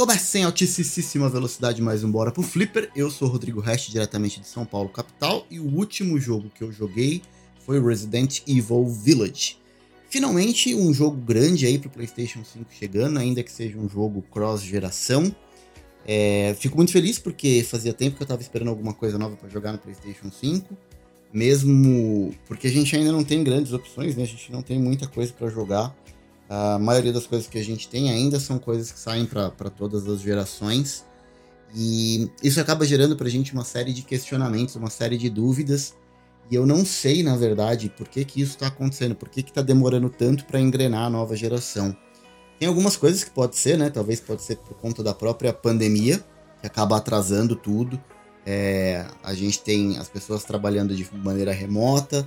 Começa 0.00 0.38
em 0.38 0.44
altíssima 0.44 1.28
velocidade 1.28 1.82
mais 1.82 2.02
um 2.02 2.10
Bora 2.10 2.32
pro 2.32 2.42
Flipper. 2.42 2.90
Eu 2.96 3.10
sou 3.10 3.28
Rodrigo 3.28 3.60
Rest, 3.60 3.90
diretamente 3.90 4.40
de 4.40 4.46
São 4.46 4.64
Paulo, 4.64 4.88
capital, 4.88 5.46
e 5.50 5.60
o 5.60 5.66
último 5.76 6.18
jogo 6.18 6.48
que 6.48 6.64
eu 6.64 6.72
joguei 6.72 7.20
foi 7.66 7.78
Resident 7.78 8.40
Evil 8.46 8.86
Village. 8.86 9.58
Finalmente, 10.08 10.74
um 10.74 10.94
jogo 10.94 11.18
grande 11.18 11.66
aí 11.66 11.78
pro 11.78 11.90
PlayStation 11.90 12.42
5 12.42 12.72
chegando, 12.72 13.18
ainda 13.18 13.42
que 13.42 13.52
seja 13.52 13.76
um 13.76 13.90
jogo 13.90 14.22
cross-geração. 14.22 15.36
É, 16.06 16.56
fico 16.58 16.78
muito 16.78 16.92
feliz 16.92 17.18
porque 17.18 17.62
fazia 17.62 17.92
tempo 17.92 18.16
que 18.16 18.22
eu 18.22 18.26
tava 18.26 18.40
esperando 18.40 18.68
alguma 18.68 18.94
coisa 18.94 19.18
nova 19.18 19.36
para 19.36 19.50
jogar 19.50 19.72
no 19.72 19.78
PlayStation 19.78 20.30
5. 20.30 20.76
Mesmo 21.32 22.34
porque 22.46 22.66
a 22.66 22.70
gente 22.70 22.94
ainda 22.96 23.12
não 23.12 23.22
tem 23.22 23.44
grandes 23.44 23.72
opções, 23.72 24.16
né? 24.16 24.24
A 24.24 24.26
gente 24.26 24.50
não 24.50 24.62
tem 24.62 24.78
muita 24.78 25.06
coisa 25.06 25.32
para 25.32 25.48
jogar. 25.48 25.94
A 26.48 26.78
maioria 26.78 27.12
das 27.12 27.26
coisas 27.26 27.46
que 27.46 27.58
a 27.58 27.64
gente 27.64 27.88
tem 27.88 28.10
ainda 28.10 28.40
são 28.40 28.58
coisas 28.58 28.90
que 28.90 28.98
saem 28.98 29.24
para 29.24 29.50
todas 29.70 30.08
as 30.08 30.20
gerações. 30.20 31.04
E 31.74 32.28
isso 32.42 32.60
acaba 32.60 32.84
gerando 32.84 33.16
para 33.16 33.28
a 33.28 33.30
gente 33.30 33.52
uma 33.52 33.64
série 33.64 33.92
de 33.92 34.02
questionamentos, 34.02 34.74
uma 34.74 34.90
série 34.90 35.16
de 35.16 35.30
dúvidas. 35.30 35.94
E 36.50 36.56
eu 36.56 36.66
não 36.66 36.84
sei, 36.84 37.22
na 37.22 37.36
verdade, 37.36 37.88
por 37.88 38.08
que, 38.08 38.24
que 38.24 38.42
isso 38.42 38.54
está 38.54 38.66
acontecendo, 38.66 39.14
por 39.14 39.28
que 39.28 39.40
está 39.40 39.62
demorando 39.62 40.10
tanto 40.10 40.44
para 40.44 40.60
engrenar 40.60 41.04
a 41.04 41.10
nova 41.10 41.36
geração. 41.36 41.96
Tem 42.58 42.68
algumas 42.68 42.96
coisas 42.96 43.22
que 43.22 43.30
pode 43.30 43.56
ser, 43.56 43.78
né? 43.78 43.88
Talvez 43.88 44.20
pode 44.20 44.42
ser 44.42 44.56
por 44.56 44.74
conta 44.74 45.02
da 45.02 45.14
própria 45.14 45.52
pandemia, 45.52 46.18
que 46.60 46.66
acaba 46.66 46.96
atrasando 46.96 47.54
tudo. 47.54 48.02
É, 48.46 49.06
a 49.22 49.34
gente 49.34 49.60
tem 49.60 49.98
as 49.98 50.08
pessoas 50.08 50.44
trabalhando 50.44 50.94
de 50.94 51.06
maneira 51.14 51.52
remota, 51.52 52.26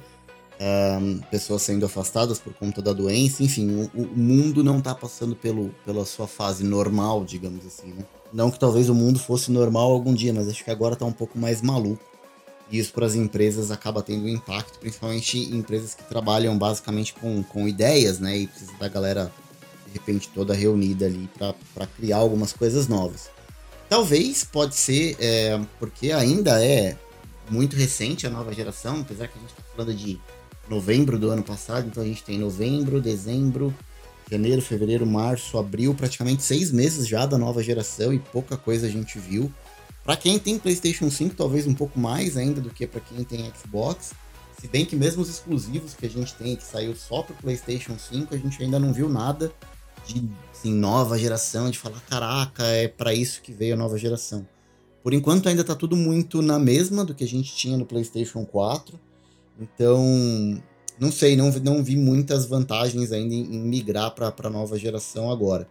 um, 0.61 1.17
pessoas 1.31 1.61
sendo 1.63 1.85
afastadas 1.85 2.39
por 2.39 2.53
conta 2.53 2.81
da 2.81 2.93
doença, 2.93 3.43
enfim, 3.43 3.89
o, 3.93 4.01
o 4.01 4.07
mundo 4.15 4.63
não 4.63 4.77
está 4.77 4.93
passando 4.93 5.35
pelo, 5.35 5.69
pela 5.85 6.05
sua 6.05 6.27
fase 6.27 6.63
normal, 6.63 7.25
digamos 7.25 7.65
assim, 7.65 7.87
né? 7.87 8.05
Não 8.31 8.49
que 8.49 8.59
talvez 8.59 8.89
o 8.89 8.95
mundo 8.95 9.19
fosse 9.19 9.51
normal 9.51 9.91
algum 9.91 10.13
dia, 10.13 10.33
mas 10.33 10.47
acho 10.47 10.63
que 10.63 10.71
agora 10.71 10.93
está 10.93 11.05
um 11.05 11.11
pouco 11.11 11.37
mais 11.37 11.61
maluco. 11.61 12.03
E 12.71 12.79
isso 12.79 12.93
para 12.93 13.05
as 13.05 13.13
empresas 13.13 13.69
acaba 13.69 14.01
tendo 14.01 14.27
impacto, 14.27 14.79
principalmente 14.79 15.37
em 15.37 15.57
empresas 15.57 15.93
que 15.93 16.03
trabalham 16.03 16.57
basicamente 16.57 17.13
com, 17.13 17.43
com 17.43 17.67
ideias, 17.67 18.19
né? 18.19 18.37
E 18.37 18.47
precisa 18.47 18.71
da 18.79 18.87
galera, 18.87 19.31
de 19.85 19.93
repente, 19.93 20.29
toda 20.29 20.53
reunida 20.53 21.05
ali 21.05 21.29
para 21.37 21.87
criar 21.87 22.17
algumas 22.17 22.51
coisas 22.51 22.87
novas. 22.87 23.29
Talvez 23.93 24.43
pode 24.43 24.75
ser 24.75 25.15
é, 25.19 25.61
porque 25.77 26.11
ainda 26.11 26.65
é 26.65 26.97
muito 27.47 27.75
recente 27.75 28.25
a 28.25 28.29
nova 28.31 28.51
geração, 28.51 29.01
apesar 29.01 29.27
que 29.27 29.37
a 29.37 29.41
gente 29.41 29.51
está 29.51 29.61
falando 29.75 29.93
de 29.93 30.19
novembro 30.67 31.19
do 31.19 31.29
ano 31.29 31.43
passado, 31.43 31.87
então 31.87 32.01
a 32.01 32.05
gente 32.07 32.23
tem 32.23 32.39
novembro, 32.39 32.99
dezembro, 32.99 33.71
janeiro, 34.31 34.63
fevereiro, 34.63 35.05
março, 35.05 35.59
abril, 35.59 35.93
praticamente 35.93 36.41
seis 36.41 36.71
meses 36.71 37.07
já 37.07 37.27
da 37.27 37.37
nova 37.37 37.61
geração 37.61 38.11
e 38.11 38.17
pouca 38.17 38.57
coisa 38.57 38.87
a 38.87 38.89
gente 38.89 39.19
viu. 39.19 39.53
Para 40.03 40.17
quem 40.17 40.39
tem 40.39 40.57
PlayStation 40.57 41.11
5, 41.11 41.35
talvez 41.35 41.67
um 41.67 41.75
pouco 41.75 41.99
mais 41.99 42.35
ainda 42.35 42.59
do 42.59 42.71
que 42.71 42.87
para 42.87 42.99
quem 42.99 43.23
tem 43.23 43.53
Xbox. 43.55 44.15
Se 44.59 44.67
bem 44.67 44.87
que 44.87 44.95
mesmo 44.95 45.21
os 45.21 45.29
exclusivos 45.29 45.93
que 45.93 46.07
a 46.07 46.09
gente 46.09 46.33
tem, 46.33 46.55
que 46.55 46.63
saiu 46.63 46.95
só 46.95 47.21
para 47.21 47.35
PlayStation 47.35 47.95
5, 47.99 48.33
a 48.33 48.37
gente 48.39 48.63
ainda 48.63 48.79
não 48.79 48.91
viu 48.91 49.07
nada 49.07 49.53
de 50.05 50.29
assim, 50.51 50.73
nova 50.73 51.17
geração, 51.17 51.69
de 51.69 51.77
falar, 51.77 51.99
caraca, 52.01 52.63
é 52.63 52.87
para 52.87 53.13
isso 53.13 53.41
que 53.41 53.51
veio 53.51 53.73
a 53.73 53.77
nova 53.77 53.97
geração. 53.97 54.47
Por 55.03 55.13
enquanto 55.13 55.49
ainda 55.49 55.63
tá 55.63 55.75
tudo 55.75 55.97
muito 55.97 56.41
na 56.41 56.57
mesma 56.57 57.03
do 57.03 57.13
que 57.13 57.23
a 57.23 57.27
gente 57.27 57.53
tinha 57.53 57.77
no 57.77 57.85
PlayStation 57.85 58.45
4. 58.45 58.97
Então, 59.59 60.01
não 60.97 61.11
sei, 61.11 61.35
não, 61.35 61.51
não 61.51 61.83
vi 61.83 61.97
muitas 61.97 62.45
vantagens 62.45 63.11
ainda 63.11 63.33
em, 63.33 63.55
em 63.55 63.59
migrar 63.59 64.11
para 64.11 64.33
a 64.43 64.49
nova 64.49 64.77
geração 64.79 65.29
agora. 65.29 65.67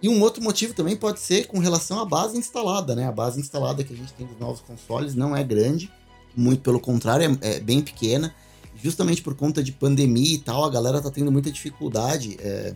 E 0.00 0.08
um 0.08 0.20
outro 0.20 0.42
motivo 0.42 0.74
também 0.74 0.96
pode 0.96 1.20
ser 1.20 1.46
com 1.46 1.58
relação 1.58 2.00
à 2.00 2.04
base 2.04 2.36
instalada, 2.36 2.94
né? 2.94 3.06
A 3.06 3.12
base 3.12 3.40
instalada 3.40 3.84
que 3.84 3.92
a 3.92 3.96
gente 3.96 4.12
tem 4.12 4.26
dos 4.26 4.38
novos 4.38 4.60
consoles 4.60 5.14
não 5.14 5.34
é 5.34 5.44
grande, 5.44 5.90
muito 6.36 6.62
pelo 6.62 6.80
contrário, 6.80 7.38
é, 7.40 7.56
é 7.56 7.60
bem 7.60 7.80
pequena. 7.80 8.34
Justamente 8.74 9.22
por 9.22 9.34
conta 9.34 9.62
de 9.62 9.70
pandemia 9.70 10.34
e 10.34 10.38
tal, 10.38 10.64
a 10.64 10.70
galera 10.70 11.00
tá 11.00 11.10
tendo 11.10 11.30
muita 11.30 11.52
dificuldade, 11.52 12.36
é, 12.40 12.74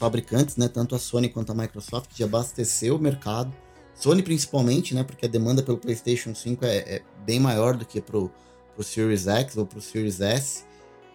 fabricantes, 0.00 0.56
né? 0.56 0.66
Tanto 0.66 0.94
a 0.94 0.98
Sony 0.98 1.28
quanto 1.28 1.52
a 1.52 1.54
Microsoft, 1.54 2.16
de 2.16 2.24
abastecer 2.24 2.92
o 2.92 2.98
mercado. 2.98 3.52
Sony 3.94 4.22
principalmente, 4.22 4.94
né? 4.94 5.04
Porque 5.04 5.26
a 5.26 5.28
demanda 5.28 5.62
pelo 5.62 5.76
PlayStation 5.76 6.34
5 6.34 6.64
é, 6.64 6.76
é 6.78 7.02
bem 7.24 7.38
maior 7.38 7.76
do 7.76 7.84
que 7.84 8.00
pro 8.00 8.32
pro 8.74 8.82
Series 8.82 9.26
X 9.26 9.56
ou 9.58 9.66
pro 9.66 9.80
Series 9.80 10.20
S. 10.20 10.64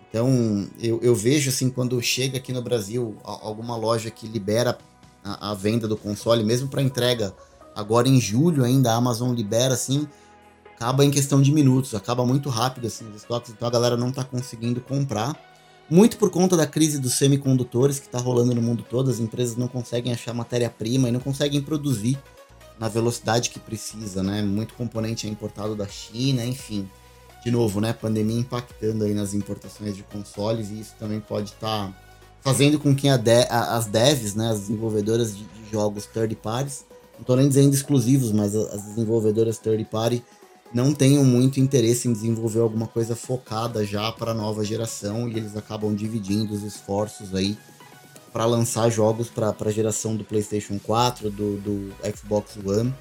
Então, 0.08 0.70
eu, 0.80 1.00
eu 1.02 1.16
vejo 1.16 1.50
assim, 1.50 1.70
quando 1.70 2.00
chega 2.02 2.38
aqui 2.38 2.54
no 2.54 2.62
Brasil 2.62 3.18
alguma 3.24 3.76
loja 3.76 4.12
que 4.12 4.28
libera 4.28 4.78
a, 5.24 5.52
a 5.52 5.54
venda 5.54 5.88
do 5.88 5.98
console, 5.98 6.44
mesmo 6.44 6.68
para 6.68 6.82
entrega 6.82 7.36
agora 7.76 8.08
em 8.08 8.22
julho 8.22 8.64
ainda, 8.64 8.92
a 8.92 8.96
Amazon 8.96 9.34
libera 9.34 9.74
assim, 9.74 10.08
acaba 10.76 11.04
em 11.04 11.12
questão 11.12 11.42
de 11.42 11.52
minutos, 11.52 11.94
acaba 11.96 12.26
muito 12.26 12.50
rápido 12.50 12.88
assim 12.88 13.10
os 13.10 13.16
estoques, 13.16 13.52
então 13.52 13.68
a 13.68 13.72
galera 13.72 13.98
não 13.98 14.10
está 14.10 14.24
conseguindo 14.24 14.80
comprar. 14.80 15.36
Muito 15.90 16.18
por 16.18 16.32
conta 16.32 16.58
da 16.58 16.66
crise 16.66 16.98
dos 16.98 17.14
semicondutores 17.14 18.00
que 18.00 18.08
está 18.08 18.18
rolando 18.18 18.56
no 18.56 18.62
mundo 18.62 18.84
todo, 18.90 19.12
as 19.12 19.20
empresas 19.20 19.56
não 19.56 19.68
conseguem 19.68 20.12
achar 20.12 20.34
matéria-prima 20.34 21.10
e 21.10 21.12
não 21.12 21.20
conseguem 21.20 21.62
produzir 21.62 22.18
na 22.80 22.90
velocidade 22.90 23.50
que 23.52 23.60
precisa, 23.60 24.24
né? 24.24 24.42
Muito 24.42 24.74
componente 24.74 25.28
é 25.28 25.30
importado 25.30 25.76
da 25.76 25.88
China, 25.88 26.44
enfim. 26.44 26.90
De 27.44 27.52
novo, 27.52 27.80
né, 27.80 27.94
pandemia 27.94 28.40
impactando 28.40 29.04
aí 29.04 29.14
nas 29.14 29.36
importações 29.36 29.96
de 29.96 30.02
consoles 30.02 30.72
e 30.72 30.80
isso 30.80 30.96
também 30.98 31.20
pode 31.20 31.52
estar 31.52 31.88
tá 31.88 31.94
fazendo 32.42 32.80
com 32.80 32.96
que 32.96 33.08
de, 33.18 33.48
as 33.50 33.86
devs, 33.86 34.34
né, 34.34 34.50
as 34.50 34.62
desenvolvedoras 34.62 35.38
de, 35.38 35.44
de, 35.44 35.72
jogos 35.72 36.08
third 36.08 36.36
parties, 36.38 36.86
não 37.14 37.22
estou 37.22 37.36
nem 37.36 37.48
dizendo 37.48 37.72
exclusivos, 37.74 38.32
mas 38.32 38.56
as 38.56 38.82
desenvolvedoras 38.82 39.60
third 39.60 39.86
party 39.86 40.24
não 40.76 40.94
tenham 40.94 41.24
muito 41.24 41.58
interesse 41.58 42.06
em 42.06 42.12
desenvolver 42.12 42.60
alguma 42.60 42.86
coisa 42.86 43.16
focada 43.16 43.86
já 43.86 44.12
para 44.12 44.32
a 44.32 44.34
nova 44.34 44.62
geração 44.66 45.30
e 45.30 45.38
eles 45.38 45.56
acabam 45.56 45.96
dividindo 45.96 46.54
os 46.54 46.64
esforços 46.64 47.34
aí 47.34 47.58
para 48.34 48.44
lançar 48.46 48.90
jogos 48.90 49.30
para 49.30 49.56
a 49.58 49.72
geração 49.72 50.18
do 50.18 50.26
PlayStation 50.26 50.78
4, 50.78 51.32
do, 51.32 51.56
do 51.62 51.94
Xbox 52.14 52.58
One 52.58 52.94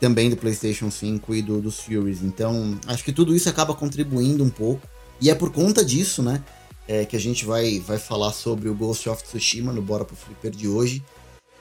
também 0.00 0.30
do 0.30 0.36
PlayStation 0.38 0.90
5 0.90 1.34
e 1.34 1.42
do, 1.42 1.60
dos 1.60 1.74
Series. 1.74 2.22
Então, 2.22 2.78
acho 2.86 3.04
que 3.04 3.12
tudo 3.12 3.36
isso 3.36 3.50
acaba 3.50 3.74
contribuindo 3.74 4.42
um 4.42 4.48
pouco. 4.48 4.80
E 5.20 5.28
é 5.28 5.34
por 5.34 5.52
conta 5.52 5.84
disso, 5.84 6.22
né, 6.22 6.42
é, 6.86 7.04
que 7.04 7.16
a 7.16 7.20
gente 7.20 7.44
vai, 7.44 7.80
vai 7.80 7.98
falar 7.98 8.32
sobre 8.32 8.66
o 8.66 8.74
Ghost 8.74 9.06
of 9.10 9.22
Tsushima 9.22 9.74
no 9.74 9.82
Bora 9.82 10.06
pro 10.06 10.16
Flipper 10.16 10.52
de 10.52 10.66
hoje, 10.66 11.04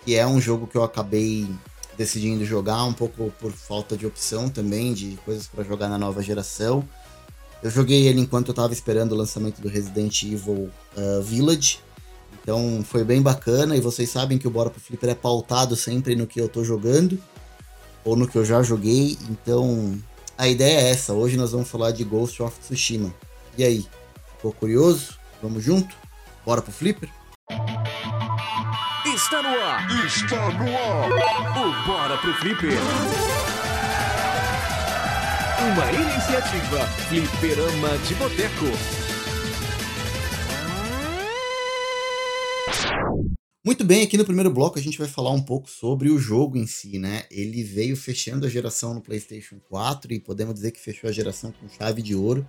que 0.06 0.16
é 0.16 0.26
um 0.26 0.40
jogo 0.40 0.68
que 0.68 0.78
eu 0.78 0.84
acabei 0.84 1.46
decidindo 1.98 2.46
jogar 2.46 2.84
um 2.84 2.94
pouco 2.94 3.32
por 3.40 3.52
falta 3.52 3.98
de 3.98 4.06
opção 4.06 4.48
também, 4.50 4.94
de 4.94 5.18
coisas 5.26 5.48
para 5.48 5.64
jogar 5.64 5.90
na 5.90 5.98
nova 5.98 6.22
geração. 6.22 6.88
Eu 7.64 7.72
joguei 7.72 8.08
ele 8.08 8.22
enquanto 8.22 8.50
eu 8.50 8.52
estava 8.52 8.72
esperando 8.72 9.14
o 9.14 9.16
lançamento 9.16 9.60
do 9.60 9.68
Resident 9.68 10.24
Evil 10.24 10.70
uh, 10.96 11.22
Village. 11.24 11.80
Então 12.42 12.84
foi 12.88 13.04
bem 13.04 13.22
bacana 13.22 13.76
e 13.76 13.82
vocês 13.82 14.10
sabem 14.10 14.38
que 14.38 14.48
o 14.48 14.52
Bora 14.52 14.70
pro 14.70 14.80
Flipper 14.80 15.10
é 15.10 15.16
pautado 15.16 15.76
sempre 15.76 16.16
no 16.16 16.28
que 16.28 16.40
eu 16.40 16.48
tô 16.48 16.64
jogando 16.64 17.20
ou 18.06 18.16
no 18.16 18.28
que 18.28 18.38
eu 18.38 18.46
já 18.46 18.62
joguei. 18.62 19.18
Então, 19.30 20.00
a 20.38 20.48
ideia 20.48 20.80
é 20.80 20.92
essa. 20.92 21.14
Hoje 21.14 21.36
nós 21.36 21.52
vamos 21.52 21.68
falar 21.68 21.92
de 21.92 22.04
Ghost 22.04 22.42
of 22.42 22.58
Tsushima. 22.60 23.14
E 23.58 23.64
aí, 23.64 23.86
ficou 24.36 24.54
curioso? 24.54 25.18
Vamos 25.42 25.64
junto? 25.64 25.94
Bora 26.46 26.62
pro 26.62 26.72
Flipper? 26.72 27.10
Está 29.28 29.44
no 29.44 29.50
ar! 29.50 30.06
Está 30.06 30.52
no 30.52 30.78
ar! 30.78 31.12
O 31.58 31.86
Bora 31.86 32.18
pro 32.18 32.34
Flipper! 32.36 32.72
Uma 35.60 35.92
iniciativa 35.92 36.88
Flipperama 37.10 37.98
de 38.08 38.16
Boteco. 38.16 38.66
Muito 43.66 43.84
bem, 43.84 44.04
aqui 44.04 44.18
no 44.18 44.24
primeiro 44.24 44.50
bloco 44.50 44.80
a 44.80 44.82
gente 44.82 44.98
vai 44.98 45.10
falar 45.10 45.32
um 45.32 45.44
pouco 45.44 45.70
sobre 45.70 46.10
o 46.10 46.18
jogo 46.18 46.58
em 46.58 46.66
si, 46.66 46.98
né? 46.98 47.26
Ele 47.30 47.62
veio 47.64 47.98
fechando 47.98 48.46
a 48.46 48.50
geração 48.50 48.94
no 48.94 49.02
PlayStation 49.02 49.60
4 49.68 50.14
e 50.14 50.22
podemos 50.22 50.54
dizer 50.54 50.72
que 50.72 50.80
fechou 50.80 51.10
a 51.10 51.14
geração 51.14 51.52
com 51.52 51.68
chave 51.68 52.02
de 52.02 52.16
ouro. 52.16 52.48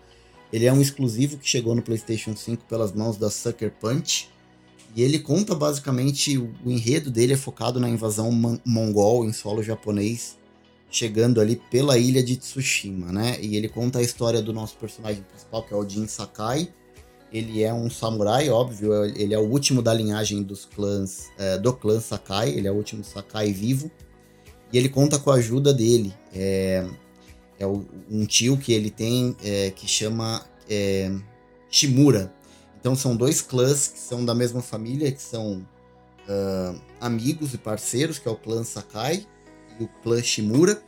Ele 0.53 0.67
é 0.67 0.73
um 0.73 0.81
exclusivo 0.81 1.39
que 1.39 1.49
chegou 1.49 1.75
no 1.75 1.83
PlayStation 1.83 2.37
5 2.37 2.67
pelas 2.67 2.93
mãos 2.93 3.17
da 3.17 3.29
Sucker 3.31 3.73
Punch. 3.81 4.38
E 4.97 5.03
ele 5.03 5.19
conta 5.19 5.55
basicamente 5.55 6.39
o, 6.39 6.53
enredo 6.67 7.11
dele 7.11 7.35
é 7.35 7.37
focado 7.37 7.79
na 7.79 7.89
invasão 7.89 8.31
mongol 8.65 9.25
em 9.25 9.33
solo 9.33 9.63
japonês, 9.63 10.37
chegando 10.91 11.41
ali 11.41 11.57
pela 11.71 11.99
ilha 11.99 12.23
de 12.23 12.37
Tsushima, 12.37 13.13
né? 13.13 13.39
E 13.41 13.57
ele 13.57 13.69
conta 13.69 13.99
a 13.99 14.03
história 14.03 14.41
do 14.41 14.53
nosso 14.53 14.77
personagem 14.77 15.23
principal, 15.23 15.63
que 15.63 15.75
é 15.75 15.77
o 15.77 15.89
Jin 15.89 16.07
Sakai, 16.07 16.73
ele 17.33 17.63
é 17.63 17.73
um 17.73 17.91
samurai, 17.91 18.49
óbvio, 18.49 19.05
ele 19.05 19.35
é 19.35 19.39
o 19.39 19.43
último 19.43 19.83
da 19.83 19.93
linhagem 19.93 20.43
dos 20.43 20.65
clãs, 20.65 21.29
é, 21.39 21.59
do 21.59 21.73
clã 21.73 22.01
Sakai, 22.01 22.51
ele 22.51 22.67
é 22.67 22.73
o 22.73 22.75
último 22.75 23.05
Sakai 23.05 23.53
vivo. 23.53 23.91
E 24.73 24.79
ele 24.79 24.89
conta 24.89 25.19
com 25.19 25.31
a 25.31 25.35
ajuda 25.35 25.73
dele. 25.73 26.13
É, 26.35 26.87
é 27.59 27.67
um 27.67 28.25
tio 28.27 28.57
que 28.57 28.73
ele 28.73 28.91
tem 28.91 29.37
é, 29.43 29.71
que 29.71 29.87
chama 29.87 30.45
é, 30.69 31.11
Shimura. 31.71 32.33
Então 32.81 32.95
são 32.95 33.17
dois 33.17 33.41
clãs 33.41 33.89
que 33.89 33.99
são 33.99 34.25
da 34.25 34.35
mesma 34.35 34.63
família, 34.63 35.11
que 35.11 35.23
são 35.23 35.67
uh, 36.29 36.81
amigos 37.01 37.55
e 37.55 37.59
parceiros, 37.59 38.19
que 38.19 38.29
é 38.29 38.31
o 38.31 38.37
clã 38.37 38.63
Sakai 38.63 39.27
e 39.79 39.85
o 39.85 39.89
clã 40.03 40.23
Shimura, 40.23 40.81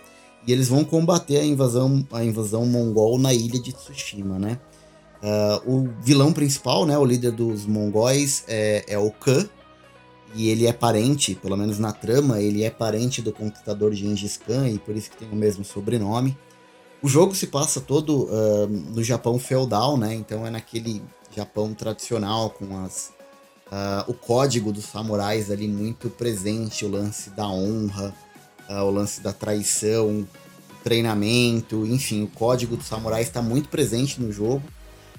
e 0.47 0.53
eles 0.53 0.69
vão 0.69 0.85
combater 0.85 1.39
a 1.39 1.45
invasão, 1.45 2.07
a 2.13 2.25
invasão 2.25 2.65
mongol 2.65 3.19
na 3.19 3.35
ilha 3.35 3.61
de 3.61 3.73
Tsushima, 3.73 4.39
né? 4.39 4.59
Uh, 5.23 5.75
o 5.75 5.89
vilão 6.01 6.33
principal, 6.33 6.87
né, 6.87 6.97
o 6.97 7.05
líder 7.05 7.33
dos 7.33 7.67
mongóis 7.67 8.45
é, 8.49 8.85
é 8.89 8.99
o 8.99 9.11
Khan, 9.11 9.47
e 10.35 10.49
ele 10.49 10.67
é 10.67 10.73
parente, 10.73 11.35
pelo 11.35 11.57
menos 11.57 11.79
na 11.79 11.93
trama, 11.93 12.41
ele 12.41 12.63
é 12.63 12.71
parente 12.71 13.21
do 13.21 13.33
conquistador 13.33 13.93
Gengis 13.93 14.37
Khan 14.37 14.69
e 14.69 14.79
por 14.79 14.97
isso 14.97 15.11
que 15.11 15.17
tem 15.17 15.29
o 15.29 15.35
mesmo 15.35 15.65
sobrenome. 15.65 16.39
O 17.03 17.09
jogo 17.09 17.35
se 17.35 17.49
passa 17.49 17.81
todo 17.81 18.25
uh, 18.25 18.67
no 18.69 19.03
Japão 19.03 19.39
feudal, 19.39 19.97
né? 19.97 20.15
Então 20.15 20.47
é 20.47 20.51
naquele 20.51 21.03
Japão 21.35 21.75
tradicional 21.75 22.51
com 22.51 22.85
as 22.85 23.13
uh, 23.71 24.11
o 24.11 24.15
código 24.15 24.73
dos 24.73 24.85
samurais 24.85 25.51
ali 25.51 25.69
muito 25.69 26.11
presente, 26.11 26.85
o 26.85 26.91
lance 26.91 27.31
da 27.31 27.49
honra, 27.49 28.15
uh, 28.69 28.83
o 28.83 28.91
lance 28.91 29.21
da 29.21 29.33
traição, 29.33 30.27
treinamento, 30.83 31.87
enfim, 31.87 32.23
o 32.23 32.29
código 32.29 32.77
dos 32.77 32.87
samurais 32.87 33.27
está 33.27 33.41
muito 33.41 33.69
presente 33.69 34.21
no 34.21 34.33
jogo. 34.33 34.63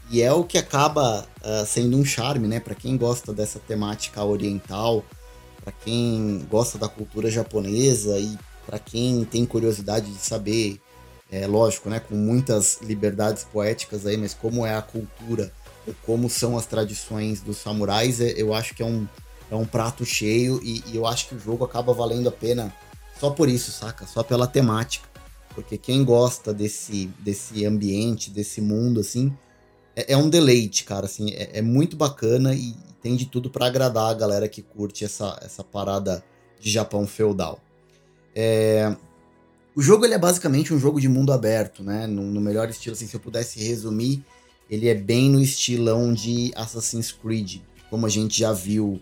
E 0.10 0.22
é 0.22 0.32
o 0.34 0.44
que 0.44 0.58
acaba 0.58 1.26
uh, 1.42 1.66
sendo 1.66 1.98
um 1.98 2.04
charme, 2.04 2.48
né? 2.48 2.60
Para 2.60 2.76
quem 2.76 2.98
gosta 2.98 3.34
dessa 3.34 3.60
temática 3.60 4.22
oriental, 4.24 5.06
para 5.64 5.72
quem 5.72 6.46
gosta 6.50 6.78
da 6.78 6.90
cultura 6.90 7.32
japonesa 7.32 8.20
e 8.20 8.38
para 8.66 8.78
quem 8.78 9.24
tem 9.24 9.46
curiosidade 9.46 10.12
de 10.12 10.18
saber, 10.18 10.82
é 11.32 11.48
lógico, 11.48 11.90
né? 11.90 12.02
Com 12.02 12.16
muitas 12.16 12.80
liberdades 12.82 13.46
poéticas 13.46 14.06
aí, 14.06 14.18
mas 14.18 14.34
como 14.34 14.66
é 14.66 14.76
a 14.76 14.82
cultura 14.82 15.54
como 16.06 16.30
são 16.30 16.58
as 16.58 16.66
tradições 16.66 17.42
dos 17.42 17.58
samurais, 17.58 18.22
é, 18.22 18.34
eu 18.38 18.54
acho 18.54 18.76
que 18.76 18.84
é 18.84 18.86
um, 18.86 19.08
é 19.50 19.56
um 19.56 19.66
prato 19.66 20.06
cheio 20.06 20.62
e, 20.64 20.84
e 20.88 20.96
eu 20.96 21.06
acho 21.06 21.28
que 21.28 21.36
o 21.36 21.40
jogo 21.40 21.64
acaba 21.64 21.94
valendo 21.94 22.30
a 22.30 22.32
pena 22.32 22.74
só 23.20 23.30
por 23.30 23.50
isso, 23.50 23.72
saca? 23.72 24.06
Só 24.08 24.24
pela 24.24 24.48
temática. 24.48 25.10
Porque 25.54 25.78
quem 25.78 26.04
gosta 26.04 26.54
desse, 26.54 27.08
desse 27.20 27.66
ambiente, 27.66 28.32
desse 28.32 28.62
mundo, 28.62 29.00
assim, 29.00 29.36
é, 29.96 30.14
é 30.14 30.18
um 30.18 30.30
deleite, 30.30 30.84
cara, 30.84 31.06
assim, 31.06 31.32
é, 31.32 31.60
é 31.60 31.62
muito 31.62 31.96
bacana 31.96 32.56
e 32.56 32.76
tem 33.02 33.16
de 33.16 33.26
tudo 33.26 33.50
para 33.50 33.66
agradar 33.66 34.10
a 34.10 34.14
galera 34.14 34.48
que 34.48 34.62
curte 34.62 35.04
essa, 35.04 35.38
essa 35.42 35.64
parada 35.64 36.24
de 36.60 36.70
Japão 36.70 37.06
feudal. 37.06 37.60
É... 38.36 38.96
O 39.76 39.82
jogo 39.82 40.06
ele 40.06 40.14
é 40.14 40.20
basicamente 40.20 40.74
um 40.74 40.80
jogo 40.80 41.00
de 41.00 41.08
mundo 41.08 41.32
aberto, 41.32 41.82
né? 41.82 42.06
No, 42.06 42.24
no, 42.24 42.42
melhor 42.42 42.70
estilo, 42.70 42.94
assim, 42.94 43.08
se 43.08 43.16
eu 43.16 43.20
pudesse 43.20 43.60
resumir, 43.64 44.24
ele 44.72 44.88
é 44.88 44.96
bem 44.96 45.30
no 45.30 45.42
estilão 45.42 46.14
de 46.14 46.54
Assassin's 46.56 47.12
Creed, 47.12 47.58
como 47.90 48.06
a 48.06 48.10
gente 48.10 48.40
já 48.40 48.54
viu 48.54 49.02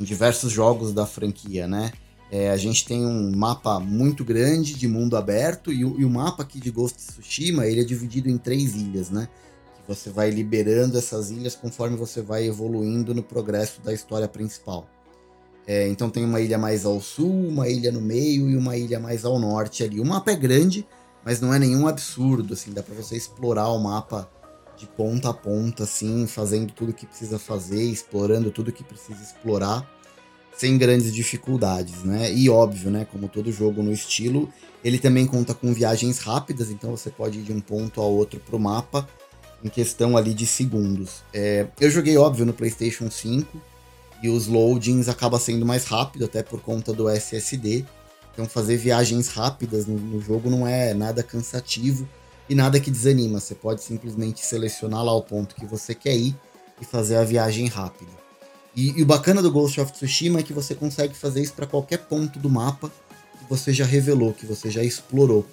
em 0.00 0.04
diversos 0.04 0.50
jogos 0.50 0.94
da 0.94 1.04
franquia, 1.04 1.68
né? 1.68 1.92
É, 2.30 2.50
a 2.50 2.56
gente 2.56 2.86
tem 2.86 3.04
um 3.04 3.30
mapa 3.36 3.78
muito 3.78 4.24
grande 4.24 4.72
de 4.72 4.88
mundo 4.88 5.18
aberto 5.18 5.70
e 5.70 5.84
o, 5.84 6.00
e 6.00 6.04
o 6.06 6.08
mapa 6.08 6.42
aqui 6.42 6.58
de 6.58 6.70
Ghost 6.70 6.96
of 6.96 7.20
Tsushima 7.20 7.66
ele 7.66 7.82
é 7.82 7.84
dividido 7.84 8.30
em 8.30 8.38
três 8.38 8.74
ilhas, 8.74 9.10
né? 9.10 9.28
Você 9.86 10.08
vai 10.08 10.30
liberando 10.30 10.96
essas 10.96 11.30
ilhas 11.30 11.54
conforme 11.54 11.94
você 11.94 12.22
vai 12.22 12.46
evoluindo 12.46 13.14
no 13.14 13.22
progresso 13.22 13.82
da 13.82 13.92
história 13.92 14.26
principal. 14.26 14.88
É, 15.66 15.86
então 15.88 16.08
tem 16.08 16.24
uma 16.24 16.40
ilha 16.40 16.56
mais 16.56 16.86
ao 16.86 17.02
sul, 17.02 17.48
uma 17.48 17.68
ilha 17.68 17.92
no 17.92 18.00
meio 18.00 18.48
e 18.48 18.56
uma 18.56 18.78
ilha 18.78 18.98
mais 18.98 19.26
ao 19.26 19.38
norte 19.38 19.84
ali. 19.84 20.00
O 20.00 20.06
mapa 20.06 20.30
é 20.30 20.36
grande, 20.36 20.86
mas 21.22 21.38
não 21.38 21.52
é 21.52 21.58
nenhum 21.58 21.86
absurdo, 21.86 22.54
assim, 22.54 22.72
dá 22.72 22.82
para 22.82 22.94
você 22.94 23.14
explorar 23.14 23.68
o 23.68 23.78
mapa 23.78 24.30
de 24.76 24.86
ponta 24.86 25.30
a 25.30 25.34
ponta, 25.34 25.84
assim, 25.84 26.26
fazendo 26.26 26.72
tudo 26.72 26.92
que 26.92 27.06
precisa 27.06 27.38
fazer, 27.38 27.82
explorando 27.82 28.50
tudo 28.50 28.72
que 28.72 28.82
precisa 28.82 29.22
explorar, 29.22 29.88
sem 30.56 30.76
grandes 30.76 31.12
dificuldades, 31.12 32.04
né? 32.04 32.32
E 32.32 32.48
óbvio, 32.48 32.90
né, 32.90 33.06
como 33.10 33.28
todo 33.28 33.52
jogo 33.52 33.82
no 33.82 33.92
estilo, 33.92 34.52
ele 34.84 34.98
também 34.98 35.26
conta 35.26 35.54
com 35.54 35.72
viagens 35.72 36.18
rápidas, 36.18 36.70
então 36.70 36.90
você 36.90 37.10
pode 37.10 37.38
ir 37.38 37.42
de 37.42 37.52
um 37.52 37.60
ponto 37.60 38.00
a 38.00 38.04
outro 38.04 38.40
pro 38.40 38.58
mapa 38.58 39.08
em 39.64 39.68
questão 39.68 40.16
ali 40.16 40.34
de 40.34 40.46
segundos. 40.46 41.22
É, 41.32 41.66
eu 41.80 41.90
joguei, 41.90 42.16
óbvio, 42.16 42.44
no 42.44 42.52
PlayStation 42.52 43.10
5 43.10 43.60
e 44.22 44.28
os 44.28 44.46
loadings 44.46 45.08
acaba 45.08 45.38
sendo 45.38 45.64
mais 45.64 45.84
rápido, 45.84 46.24
até 46.24 46.42
por 46.42 46.60
conta 46.60 46.92
do 46.92 47.08
SSD. 47.08 47.84
Então, 48.32 48.46
fazer 48.46 48.76
viagens 48.76 49.28
rápidas 49.28 49.86
no, 49.86 49.96
no 49.98 50.20
jogo 50.20 50.50
não 50.50 50.66
é 50.66 50.94
nada 50.94 51.22
cansativo 51.22 52.08
e 52.52 52.54
nada 52.54 52.78
que 52.78 52.90
desanima. 52.90 53.40
Você 53.40 53.54
pode 53.54 53.82
simplesmente 53.82 54.44
selecionar 54.44 55.02
lá 55.02 55.14
o 55.14 55.22
ponto 55.22 55.54
que 55.54 55.64
você 55.64 55.94
quer 55.94 56.14
ir 56.14 56.36
e 56.80 56.84
fazer 56.84 57.16
a 57.16 57.24
viagem 57.24 57.66
rápida. 57.66 58.10
E, 58.76 58.90
e 58.98 59.02
o 59.02 59.06
bacana 59.06 59.40
do 59.40 59.50
Ghost 59.50 59.80
of 59.80 59.90
Tsushima 59.90 60.40
é 60.40 60.42
que 60.42 60.52
você 60.52 60.74
consegue 60.74 61.14
fazer 61.14 61.40
isso 61.40 61.54
para 61.54 61.66
qualquer 61.66 61.98
ponto 61.98 62.38
do 62.38 62.50
mapa 62.50 62.90
que 63.38 63.44
você 63.48 63.72
já 63.72 63.86
revelou, 63.86 64.34
que 64.34 64.44
você 64.44 64.70
já 64.70 64.84
explorou. 64.84 65.46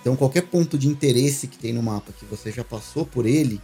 Então, 0.00 0.16
qualquer 0.16 0.42
ponto 0.42 0.78
de 0.78 0.88
interesse 0.88 1.46
que 1.46 1.58
tem 1.58 1.74
no 1.74 1.82
mapa, 1.82 2.12
que 2.12 2.24
você 2.24 2.50
já 2.50 2.64
passou 2.64 3.04
por 3.04 3.26
ele, 3.26 3.60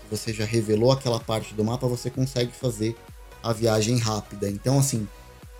que 0.00 0.10
você 0.10 0.32
já 0.32 0.44
revelou 0.44 0.90
aquela 0.90 1.20
parte 1.20 1.54
do 1.54 1.62
mapa, 1.62 1.86
você 1.86 2.10
consegue 2.10 2.50
fazer 2.50 2.96
a 3.40 3.52
viagem 3.52 3.98
rápida. 3.98 4.48
Então, 4.48 4.80
assim, 4.80 5.06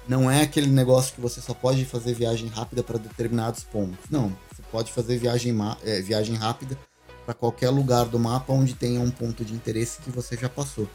não 0.09 0.29
é 0.29 0.43
aquele 0.43 0.69
negócio 0.69 1.15
que 1.15 1.21
você 1.21 1.41
só 1.41 1.55
pode 1.55 1.85
fazer 1.85 2.15
viagem 2.15 2.49
rápida 2.49 2.83
para 2.83 2.99
determinados 2.99 3.63
pontos. 3.63 4.11
Não, 4.11 4.37
pode 4.73 4.91
fazer 4.91 5.19
viagem, 5.19 5.55
é, 5.85 6.01
viagem 6.01 6.35
rápida 6.35 6.77
para 7.25 7.35
qualquer 7.35 7.69
lugar 7.69 8.07
do 8.07 8.19
mapa 8.19 8.53
onde 8.53 8.75
tenha 8.75 9.01
um 9.01 9.11
ponto 9.11 9.45
de 9.45 9.55
interesse 9.55 10.01
que 10.01 10.11
você 10.11 10.37
já 10.37 10.49
passou. 10.49 10.89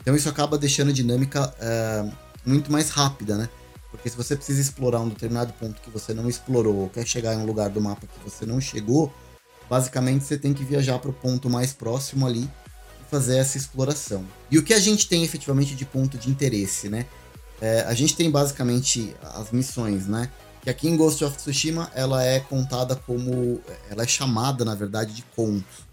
Então 0.00 0.14
isso 0.16 0.28
acaba 0.28 0.56
deixando 0.56 0.90
a 0.90 0.92
dinâmica 0.92 1.52
é, 1.60 2.10
muito 2.46 2.72
mais 2.72 2.88
rápida, 2.88 3.36
né? 3.36 3.48
Porque 3.90 4.08
se 4.08 4.16
você 4.16 4.36
precisa 4.36 4.60
explorar 4.60 5.00
um 5.00 5.08
determinado 5.08 5.52
ponto 5.54 5.80
que 5.82 5.90
você 5.90 6.14
não 6.14 6.28
explorou, 6.28 6.76
ou 6.76 6.88
quer 6.88 7.06
chegar 7.06 7.34
em 7.34 7.38
um 7.38 7.44
lugar 7.44 7.68
do 7.68 7.80
mapa 7.80 8.06
que 8.06 8.30
você 8.30 8.46
não 8.46 8.60
chegou, 8.60 9.12
basicamente 9.68 10.24
você 10.24 10.38
tem 10.38 10.54
que 10.54 10.64
viajar 10.64 10.98
para 10.98 11.10
o 11.10 11.12
ponto 11.12 11.50
mais 11.50 11.72
próximo 11.72 12.26
ali 12.26 12.44
e 12.44 13.10
fazer 13.10 13.38
essa 13.38 13.56
exploração. 13.56 14.24
E 14.50 14.58
o 14.58 14.62
que 14.62 14.72
a 14.72 14.78
gente 14.78 15.08
tem 15.08 15.24
efetivamente 15.24 15.74
de 15.74 15.84
ponto 15.84 16.16
de 16.16 16.30
interesse, 16.30 16.88
né? 16.88 17.06
É, 17.60 17.80
a 17.80 17.94
gente 17.94 18.14
tem 18.14 18.30
basicamente 18.30 19.14
as 19.22 19.50
missões, 19.50 20.06
né? 20.06 20.30
Que 20.62 20.70
aqui 20.70 20.88
em 20.88 20.96
Ghost 20.96 21.24
of 21.24 21.36
Tsushima 21.36 21.90
ela 21.94 22.22
é 22.22 22.40
contada 22.40 22.96
como. 22.96 23.60
Ela 23.88 24.02
é 24.02 24.06
chamada, 24.06 24.64
na 24.64 24.74
verdade, 24.74 25.14
de 25.14 25.22
contos. 25.22 25.86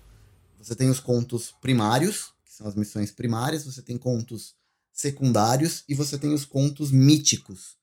Você 0.60 0.76
tem 0.76 0.90
os 0.90 1.00
contos 1.00 1.54
primários, 1.62 2.34
que 2.44 2.54
são 2.54 2.68
as 2.68 2.76
missões 2.76 3.12
primárias, 3.12 3.66
você 3.66 3.82
tem 3.82 3.98
contos 3.98 4.56
secundários 4.92 5.84
e 5.88 5.94
você 5.94 6.18
tem 6.18 6.34
os 6.34 6.46
contos 6.46 6.90
míticos, 6.90 7.76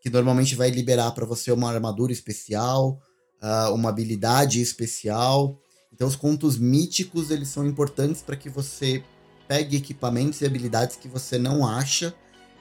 que 0.00 0.08
normalmente 0.08 0.54
vai 0.54 0.70
liberar 0.70 1.10
para 1.10 1.26
você 1.26 1.52
uma 1.52 1.70
armadura 1.70 2.12
especial, 2.12 2.98
uh, 3.42 3.74
uma 3.74 3.90
habilidade 3.90 4.60
especial. 4.62 5.60
Então 5.92 6.08
os 6.08 6.16
contos 6.16 6.56
míticos 6.56 7.30
eles 7.30 7.48
são 7.48 7.66
importantes 7.66 8.22
para 8.22 8.36
que 8.36 8.48
você 8.48 9.04
pegue 9.48 9.76
equipamentos 9.76 10.40
e 10.40 10.46
habilidades 10.46 10.96
que 10.96 11.08
você 11.08 11.36
não 11.36 11.66
acha 11.66 12.14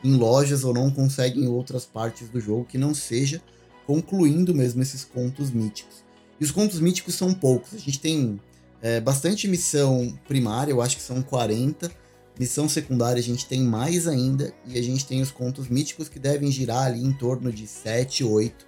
em 0.04 0.16
lojas 0.16 0.64
ou 0.64 0.74
não 0.74 0.90
consegue 0.90 1.40
em 1.40 1.48
outras 1.48 1.86
partes 1.86 2.30
do 2.30 2.40
jogo 2.40 2.66
que 2.66 2.78
não 2.78 2.94
seja 2.94 3.42
concluindo 3.90 4.54
mesmo 4.54 4.84
esses 4.84 5.04
contos 5.04 5.50
míticos. 5.50 6.04
E 6.40 6.44
os 6.44 6.52
contos 6.52 6.80
míticos 6.80 7.16
são 7.16 7.34
poucos. 7.34 7.74
A 7.74 7.80
gente 7.80 8.00
tem 8.00 8.40
é, 8.84 9.02
bastante 9.02 9.48
missão 9.48 10.16
primária, 10.28 10.72
eu 10.72 10.80
acho 10.80 10.96
que 10.96 11.02
são 11.02 11.24
40, 11.24 11.92
Missão 12.40 12.70
secundária 12.70 13.20
a 13.20 13.24
gente 13.24 13.46
tem 13.46 13.62
mais 13.62 14.08
ainda, 14.08 14.54
e 14.66 14.80
a 14.80 14.82
gente 14.82 15.06
tem 15.06 15.22
os 15.22 15.30
contos 15.30 15.68
míticos 15.68 16.08
que 16.08 16.18
devem 16.18 16.50
girar 16.50 16.86
ali 16.86 17.04
em 17.04 17.12
torno 17.12 17.52
de 17.52 17.68
7, 17.68 18.24
8, 18.24 18.66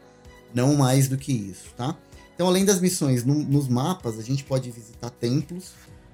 não 0.53 0.75
mais 0.75 1.07
do 1.07 1.17
que 1.17 1.31
isso, 1.31 1.73
tá? 1.77 1.97
Então, 2.35 2.47
além 2.47 2.65
das 2.65 2.81
missões 2.81 3.23
no, 3.23 3.33
nos 3.33 3.69
mapas, 3.69 4.19
a 4.19 4.21
gente 4.21 4.43
pode 4.43 4.69
visitar 4.69 5.09
templos, 5.09 5.71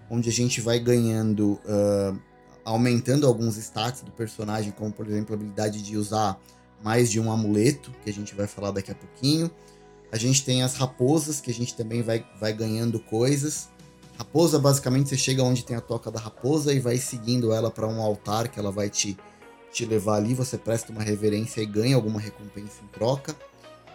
onde 0.07 0.29
a 0.29 0.31
gente 0.31 0.61
vai 0.61 0.77
ganhando, 0.77 1.59
uh, 1.65 2.15
aumentando 2.63 3.25
alguns 3.25 3.57
stats 3.57 4.01
do 4.03 4.11
personagem, 4.11 4.71
como 4.71 4.91
por 4.91 5.07
exemplo 5.07 5.33
a 5.33 5.35
habilidade 5.35 5.81
de 5.81 5.97
usar 5.97 6.39
mais 6.83 7.09
de 7.09 7.19
um 7.19 7.31
amuleto, 7.31 7.91
que 8.03 8.09
a 8.09 8.13
gente 8.13 8.35
vai 8.35 8.47
falar 8.47 8.71
daqui 8.71 8.91
a 8.91 8.95
pouquinho. 8.95 9.49
A 10.11 10.17
gente 10.17 10.43
tem 10.45 10.63
as 10.63 10.75
raposas, 10.75 11.41
que 11.41 11.51
a 11.51 11.53
gente 11.53 11.75
também 11.75 12.01
vai, 12.01 12.25
vai 12.39 12.53
ganhando 12.53 12.99
coisas. 12.99 13.69
Raposa, 14.17 14.57
basicamente, 14.57 15.09
você 15.09 15.17
chega 15.17 15.43
onde 15.43 15.63
tem 15.63 15.75
a 15.75 15.81
toca 15.81 16.09
da 16.09 16.19
raposa 16.19 16.73
e 16.73 16.79
vai 16.79 16.97
seguindo 16.97 17.53
ela 17.53 17.69
para 17.69 17.87
um 17.87 18.01
altar 18.01 18.47
que 18.47 18.59
ela 18.59 18.71
vai 18.71 18.89
te, 18.89 19.17
te 19.71 19.85
levar 19.85 20.15
ali. 20.15 20.33
Você 20.33 20.57
presta 20.57 20.91
uma 20.91 21.03
reverência 21.03 21.61
e 21.61 21.65
ganha 21.65 21.95
alguma 21.95 22.19
recompensa 22.19 22.77
em 22.83 22.87
troca. 22.87 23.35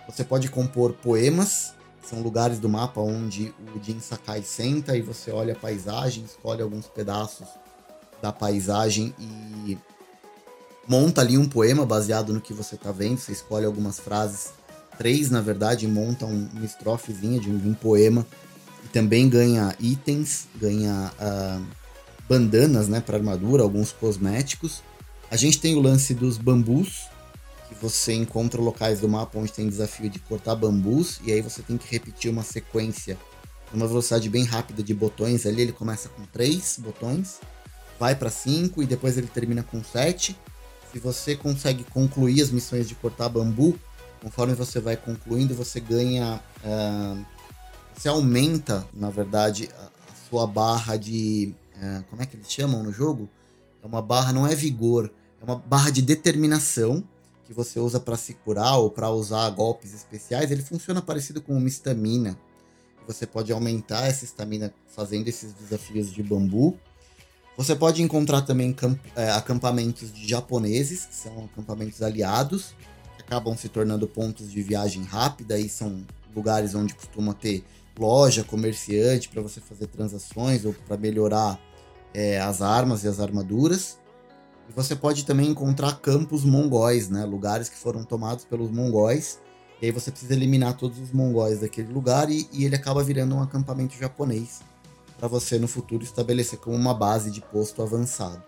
Você 0.09 0.23
pode 0.23 0.51
compor 0.51 0.93
poemas, 0.93 1.75
são 2.05 2.21
lugares 2.21 2.59
do 2.59 2.69
mapa 2.69 3.01
onde 3.01 3.55
o 3.75 3.83
Jin 3.83 4.01
Sakai 4.01 4.43
senta 4.43 4.97
e 4.97 5.03
você 5.03 5.31
olha 5.31 5.55
a 5.55 5.57
paisagem, 5.57 6.25
escolhe 6.25 6.61
alguns 6.61 6.87
pedaços 6.87 7.47
da 8.21 8.33
paisagem 8.33 9.15
e 9.19 9.79
monta 10.89 11.21
ali 11.21 11.39
um 11.39 11.49
poema 11.49 11.87
baseado 11.87 12.33
no 12.33 12.41
que 12.41 12.53
você 12.53 12.75
está 12.75 12.93
vendo. 12.93 13.19
Você 13.19 13.33
escolhe 13.33 13.67
algumas 13.67 13.99
frases, 13.99 14.51
três 14.99 15.31
na 15.31 15.41
verdade, 15.41 15.87
e 15.87 15.89
monta 15.89 16.27
um, 16.27 16.49
uma 16.53 16.65
estrofezinha 16.65 17.41
de 17.41 17.51
um, 17.51 17.59
de 17.59 17.69
um 17.69 17.75
poema 17.75 18.27
também 18.93 19.29
ganha 19.29 19.75
itens, 19.81 20.47
ganha 20.57 21.11
uh, 21.19 21.67
bandanas, 22.29 22.89
né, 22.89 23.01
para 23.01 23.17
armadura, 23.17 23.63
alguns 23.63 23.91
cosméticos. 23.91 24.83
A 25.31 25.37
gente 25.37 25.59
tem 25.59 25.75
o 25.75 25.81
lance 25.81 26.15
dos 26.15 26.37
bambus, 26.37 27.07
que 27.69 27.75
você 27.81 28.13
encontra 28.13 28.61
locais 28.61 29.01
do 29.01 29.09
mapa 29.09 29.39
onde 29.39 29.53
tem 29.53 29.69
desafio 29.69 30.11
de 30.11 30.19
cortar 30.19 30.55
bambus, 30.55 31.21
e 31.25 31.33
aí 31.33 31.41
você 31.41 31.63
tem 31.63 31.79
que 31.79 31.91
repetir 31.91 32.31
uma 32.31 32.43
sequência 32.43 33.19
numa 33.73 33.89
velocidade 33.89 34.29
bem 34.29 34.45
rápida 34.45 34.83
de 34.83 34.93
botões. 34.93 35.47
Ali 35.47 35.63
ele 35.63 35.73
começa 35.73 36.11
com 36.11 36.25
três 36.27 36.77
botões, 36.79 37.41
vai 37.99 38.15
para 38.15 38.29
cinco 38.29 38.83
e 38.83 38.87
depois 38.87 39.17
ele 39.17 39.29
termina 39.29 39.63
com 39.63 39.83
sete. 39.83 40.37
Se 40.93 40.99
você 40.99 41.35
consegue 41.35 41.85
concluir 41.85 42.43
as 42.43 42.51
missões 42.51 42.87
de 42.87 42.95
cortar 42.95 43.29
bambu, 43.29 43.79
conforme 44.21 44.55
você 44.55 44.79
vai 44.79 44.97
concluindo, 44.97 45.55
você 45.55 45.81
ganha. 45.81 46.41
Uh, 46.63 47.25
você 47.95 48.09
aumenta, 48.09 48.87
na 48.93 49.11
verdade, 49.11 49.69
a, 49.79 49.85
a 49.85 50.29
sua 50.29 50.47
barra 50.47 50.97
de. 50.97 51.55
Uh, 51.77 52.05
como 52.11 52.23
é 52.23 52.27
que 52.27 52.37
eles 52.37 52.51
chamam 52.51 52.83
no 52.83 52.93
jogo? 52.93 53.29
É 53.83 53.87
uma 53.87 54.03
barra, 54.03 54.33
não 54.33 54.47
é 54.47 54.55
vigor, 54.55 55.11
é 55.41 55.45
uma 55.45 55.57
barra 55.57 55.91
de 55.91 56.03
determinação 56.03 57.03
que 57.45 57.53
você 57.53 57.81
usa 57.81 57.99
para 57.99 58.17
se 58.17 58.35
curar 58.35 58.79
ou 58.79 58.91
para 58.91 59.11
usar 59.11 59.49
golpes 59.51 59.93
especiais. 59.93 60.51
Ele 60.51 60.63
funciona 60.63 61.03
parecido 61.03 61.41
com 61.41 61.57
uma 61.57 61.69
estamina. 61.69 62.39
Você 63.07 63.27
pode 63.27 63.51
aumentar 63.53 64.07
essa 64.07 64.25
estamina 64.25 64.73
fazendo 64.87 65.27
esses 65.27 65.53
desafios 65.53 66.13
de 66.13 66.23
bambu. 66.23 66.79
Você 67.57 67.77
pode 67.77 68.03
encontrar 68.03 68.43
também 68.43 68.75
é, 69.15 69.31
acampamentos 69.31 70.13
de 70.13 70.27
japoneses, 70.27 71.05
que 71.05 71.15
são 71.15 71.45
acampamentos 71.45 72.01
aliados, 72.01 72.75
que 73.17 73.23
acabam 73.23 73.57
se 73.57 73.69
tornando 73.69 74.09
pontos 74.09 74.51
de 74.51 74.63
viagem 74.63 75.05
rápida 75.05 75.59
e 75.59 75.69
são 75.69 76.03
lugares 76.35 76.75
onde 76.75 76.95
costuma 76.95 77.35
ter 77.35 77.63
loja, 77.99 78.43
comerciante 78.43 79.29
para 79.29 79.43
você 79.43 79.61
fazer 79.61 79.87
transações 79.87 80.65
ou 80.65 80.73
para 80.73 80.97
melhorar 80.97 81.61
é, 82.15 82.41
as 82.41 82.63
armas 82.63 83.05
e 83.05 83.09
as 83.09 83.21
armaduras. 83.21 83.99
E 84.71 84.73
você 84.73 84.97
pode 84.97 85.27
também 85.27 85.51
encontrar 85.51 86.01
campos 86.01 86.45
mongóis, 86.45 87.11
né? 87.11 87.27
Lugares 87.27 87.69
que 87.69 87.77
foram 87.77 88.03
tomados 88.03 88.47
pelos 88.47 88.71
mongóis. 88.71 89.39
E 89.83 89.87
aí 89.87 89.93
você 89.93 90.11
precisa 90.11 90.33
eliminar 90.33 90.75
todos 90.79 90.99
os 90.99 91.13
mongóis 91.13 91.61
daquele 91.61 91.93
lugar 91.93 92.31
e, 92.31 92.49
e 92.51 92.65
ele 92.65 92.77
acaba 92.77 93.05
virando 93.05 93.35
um 93.35 93.43
acampamento 93.43 93.95
japonês 93.99 94.61
para 95.23 95.29
você 95.29 95.57
no 95.57 95.69
futuro 95.69 96.03
estabelecer 96.03 96.59
como 96.59 96.75
uma 96.75 96.93
base 96.93 97.31
de 97.31 97.41
posto 97.41 97.81
avançado. 97.81 98.43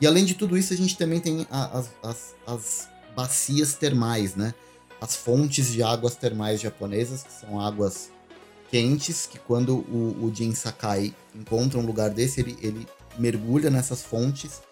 E 0.00 0.06
além 0.06 0.24
de 0.24 0.34
tudo 0.34 0.56
isso, 0.56 0.72
a 0.72 0.76
gente 0.76 0.96
também 0.96 1.18
tem 1.18 1.44
as, 1.50 1.90
as, 2.00 2.34
as 2.46 2.88
bacias 3.16 3.74
termais, 3.74 4.36
né? 4.36 4.54
As 5.00 5.16
fontes 5.16 5.72
de 5.72 5.82
águas 5.82 6.14
termais 6.14 6.60
japonesas, 6.60 7.24
que 7.24 7.32
são 7.32 7.60
águas 7.60 8.12
quentes, 8.70 9.26
que 9.26 9.40
quando 9.40 9.78
o, 9.78 10.24
o 10.24 10.32
Jin 10.32 10.54
Sakai 10.54 11.12
encontra 11.34 11.80
um 11.80 11.84
lugar 11.84 12.10
desse, 12.10 12.40
ele, 12.42 12.56
ele 12.62 12.86
mergulha 13.18 13.68
nessas 13.68 14.04
fontes 14.04 14.62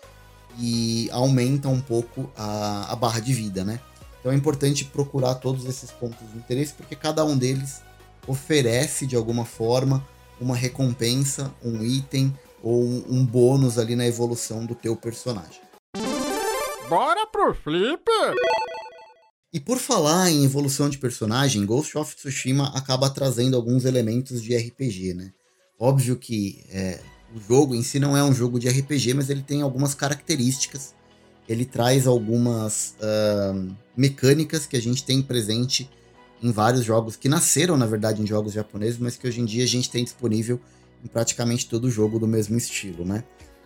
e 0.61 1.11
aumenta 1.11 1.69
um 1.69 1.81
pouco 1.81 2.31
a, 2.37 2.93
a 2.93 2.95
barra 2.95 3.19
de 3.19 3.35
vida, 3.35 3.65
né? 3.65 3.81
Então 4.21 4.31
é 4.31 4.37
importante 4.37 4.85
procurar 4.85 5.35
todos 5.35 5.65
esses 5.67 5.91
pontos 5.91 6.21
de 6.31 6.39
interesse, 6.39 6.73
porque 6.73 6.95
cada 6.95 7.25
um 7.25 7.37
deles 7.37 7.81
oferece 8.29 9.09
de 9.09 9.17
alguma 9.17 9.45
forma 9.45 10.07
uma 10.41 10.57
recompensa, 10.57 11.55
um 11.62 11.85
item 11.85 12.37
ou 12.62 12.83
um, 12.83 13.25
bônus 13.25 13.79
ali 13.79 13.97
na 13.97 14.07
evolução 14.07 14.65
do 14.65 14.75
teu 14.75 14.97
personagem. 14.97 15.61
Bora 16.89 17.27
pro 17.27 17.55
flip! 17.55 18.05
E 19.53 19.61
por 19.61 19.79
falar 19.79 20.31
em 20.31 20.45
evolução 20.45 20.89
de 20.89 20.99
personagem, 20.99 21.67
Ghost 21.67 21.99
of 21.99 22.17
Tsushima 22.17 22.73
acaba 22.75 23.11
trazendo 23.11 23.57
alguns 23.57 23.85
elementos 23.85 24.43
de 24.43 24.57
RPG, 24.57 25.15
né? 25.15 25.33
Óbvio 25.79 26.17
que 26.17 26.65
é, 26.71 27.01
o 27.35 27.41
jogo 27.41 27.75
em 27.75 27.83
si 27.83 27.99
não 27.99 28.17
é 28.17 28.23
um 28.23 28.33
jogo 28.33 28.59
de 28.59 28.69
RPG, 28.69 29.15
mas 29.15 29.29
ele 29.29 29.43
tem 29.43 29.61
algumas 29.61 29.95
características. 29.95 30.95
Ele 31.49 31.65
traz 31.65 32.07
algumas 32.07 32.95
uh, 33.01 33.77
mecânicas 33.97 34.65
que 34.65 34.77
a 34.77 34.81
gente 34.81 35.05
tem 35.05 35.21
presente 35.21 35.91
em 36.43 36.51
vários 36.51 36.85
jogos, 36.85 37.17
que 37.17 37.29
nasceram, 37.29 37.77
na 37.77 37.87
verdade, 37.87 38.21
em 38.21 38.27
jogos 38.27 38.53
japoneses, 38.53 38.99
mas 38.99 39.17
que 39.17 39.27
hoje 39.27 39.41
em 39.41 39.45
dia 39.45 39.65
a 39.65 39.69
gente 39.69 39.91
tem 39.91 40.03
disponível 40.03 40.61
em 41.05 41.09
praticamente 41.09 41.69
todo 41.69 41.91
jogo 41.91 42.19
do 42.19 42.27
mesmo 42.27 42.57
estilo, 42.57 43.05
né? 43.05 43.25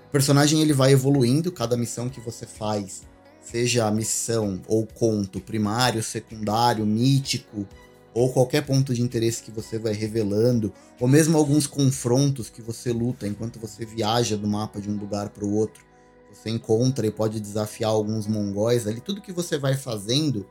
O 0.08 0.10
personagem 0.10 0.60
ele 0.60 0.72
vai 0.72 0.92
evoluindo, 0.92 1.50
cada 1.50 1.76
missão 1.76 2.08
que 2.08 2.20
você 2.20 2.46
faz, 2.46 3.02
seja 3.40 3.86
a 3.86 3.90
missão 3.90 4.60
ou 4.66 4.86
conto 4.86 5.40
primário, 5.40 6.02
secundário, 6.02 6.84
mítico, 6.84 7.66
ou 8.14 8.32
qualquer 8.32 8.64
ponto 8.64 8.94
de 8.94 9.02
interesse 9.02 9.42
que 9.42 9.50
você 9.50 9.78
vai 9.78 9.92
revelando, 9.92 10.72
ou 10.98 11.06
mesmo 11.06 11.36
alguns 11.36 11.66
confrontos 11.66 12.48
que 12.48 12.62
você 12.62 12.90
luta 12.90 13.26
enquanto 13.26 13.58
você 13.58 13.84
viaja 13.84 14.36
do 14.36 14.48
mapa 14.48 14.80
de 14.80 14.90
um 14.90 14.96
lugar 14.96 15.28
para 15.28 15.44
o 15.44 15.54
outro. 15.54 15.84
Você 16.32 16.50
encontra 16.50 17.06
e 17.06 17.10
pode 17.10 17.40
desafiar 17.40 17.90
alguns 17.90 18.26
mongóis 18.26 18.86
ali. 18.86 19.00
Tudo 19.00 19.20
que 19.20 19.32
você 19.32 19.58
vai 19.58 19.74
fazendo, 19.74 20.46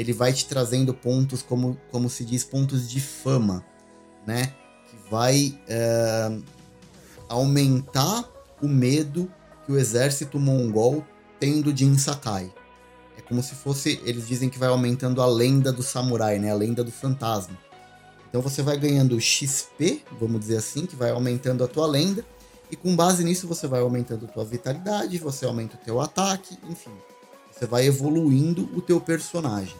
ele 0.00 0.12
vai 0.12 0.32
te 0.32 0.46
trazendo 0.46 0.94
pontos, 0.94 1.42
como, 1.42 1.78
como 1.90 2.08
se 2.08 2.24
diz, 2.24 2.42
pontos 2.42 2.88
de 2.88 3.00
fama, 3.00 3.64
né? 4.26 4.54
Que 4.88 4.96
vai 5.10 5.58
é, 5.68 6.38
aumentar 7.28 8.24
o 8.62 8.68
medo 8.68 9.30
que 9.64 9.72
o 9.72 9.78
exército 9.78 10.38
mongol 10.38 11.04
tem 11.38 11.60
do 11.60 11.76
Jin 11.76 11.98
Sakai. 11.98 12.52
É 13.16 13.20
como 13.20 13.42
se 13.42 13.54
fosse, 13.54 14.00
eles 14.04 14.26
dizem 14.26 14.48
que 14.48 14.58
vai 14.58 14.68
aumentando 14.68 15.20
a 15.20 15.26
lenda 15.26 15.72
do 15.72 15.82
samurai, 15.82 16.38
né? 16.38 16.50
A 16.50 16.54
lenda 16.54 16.82
do 16.82 16.90
fantasma. 16.90 17.58
Então 18.28 18.40
você 18.40 18.62
vai 18.62 18.78
ganhando 18.78 19.20
XP, 19.20 20.02
vamos 20.18 20.40
dizer 20.40 20.56
assim, 20.56 20.86
que 20.86 20.96
vai 20.96 21.10
aumentando 21.10 21.62
a 21.62 21.68
tua 21.68 21.86
lenda. 21.86 22.24
E 22.70 22.76
com 22.76 22.94
base 22.94 23.24
nisso 23.24 23.48
você 23.48 23.66
vai 23.66 23.80
aumentando 23.80 24.26
a 24.26 24.28
tua 24.28 24.44
vitalidade, 24.44 25.18
você 25.18 25.44
aumenta 25.44 25.76
o 25.76 25.84
teu 25.84 26.00
ataque, 26.00 26.56
enfim. 26.68 26.92
Você 27.50 27.66
vai 27.66 27.84
evoluindo 27.86 28.70
o 28.74 28.80
teu 28.80 29.00
personagem. 29.00 29.76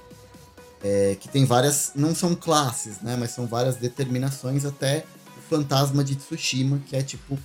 É, 0.83 1.17
que 1.21 1.29
tem 1.29 1.45
várias, 1.45 1.93
não 1.95 2.15
são 2.15 2.35
classes, 2.35 3.01
né? 3.01 3.17
Mas 3.19 3.33
são 3.33 3.47
várias 3.47 3.77
determinações 3.77 4.65
até 4.65 5.05
o 5.37 5.43
fantasma 5.43 6.03
de 6.03 6.17
Tsushima, 6.17 6.81
que 6.87 6.97
é 6.97 7.03
tipo 7.03 7.39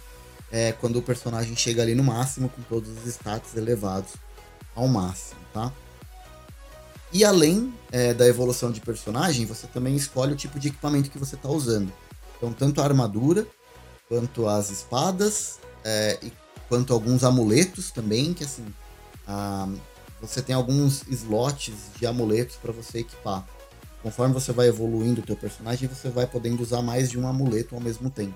é, 0.51 0.71
quando 0.71 0.97
o 0.97 1.01
personagem 1.01 1.55
chega 1.55 1.81
ali 1.81 1.93
no 1.93 2.03
máximo, 2.03 2.47
com 2.47 2.61
todos 2.61 2.89
os 2.89 3.05
status 3.05 3.55
elevados 3.55 4.13
ao 4.73 4.87
máximo, 4.87 5.39
tá? 5.53 5.71
E 7.11 7.23
além 7.23 7.73
é, 7.91 8.13
da 8.13 8.27
evolução 8.27 8.71
de 8.71 8.81
personagem, 8.81 9.45
você 9.45 9.67
também 9.67 9.95
escolhe 9.95 10.33
o 10.33 10.35
tipo 10.35 10.59
de 10.59 10.69
equipamento 10.69 11.09
que 11.09 11.17
você 11.17 11.35
está 11.35 11.49
usando. 11.49 11.91
Então, 12.37 12.51
tanto 12.51 12.81
a 12.81 12.83
armadura, 12.83 13.47
quanto 14.07 14.47
as 14.47 14.69
espadas, 14.69 15.59
é, 15.83 16.19
e 16.21 16.31
quanto 16.67 16.93
alguns 16.93 17.23
amuletos 17.23 17.91
também, 17.91 18.33
que 18.33 18.43
assim, 18.43 18.65
a, 19.27 19.67
você 20.27 20.41
tem 20.41 20.55
alguns 20.55 21.03
slots 21.07 21.73
de 21.97 22.05
amuletos 22.05 22.55
para 22.55 22.71
você 22.71 22.99
equipar. 22.99 23.47
Conforme 24.01 24.33
você 24.33 24.51
vai 24.51 24.67
evoluindo 24.67 25.21
o 25.21 25.25
teu 25.25 25.35
personagem, 25.35 25.87
você 25.87 26.09
vai 26.09 26.27
podendo 26.27 26.61
usar 26.61 26.81
mais 26.81 27.09
de 27.09 27.19
um 27.19 27.27
amuleto 27.27 27.75
ao 27.75 27.81
mesmo 27.81 28.09
tempo. 28.09 28.35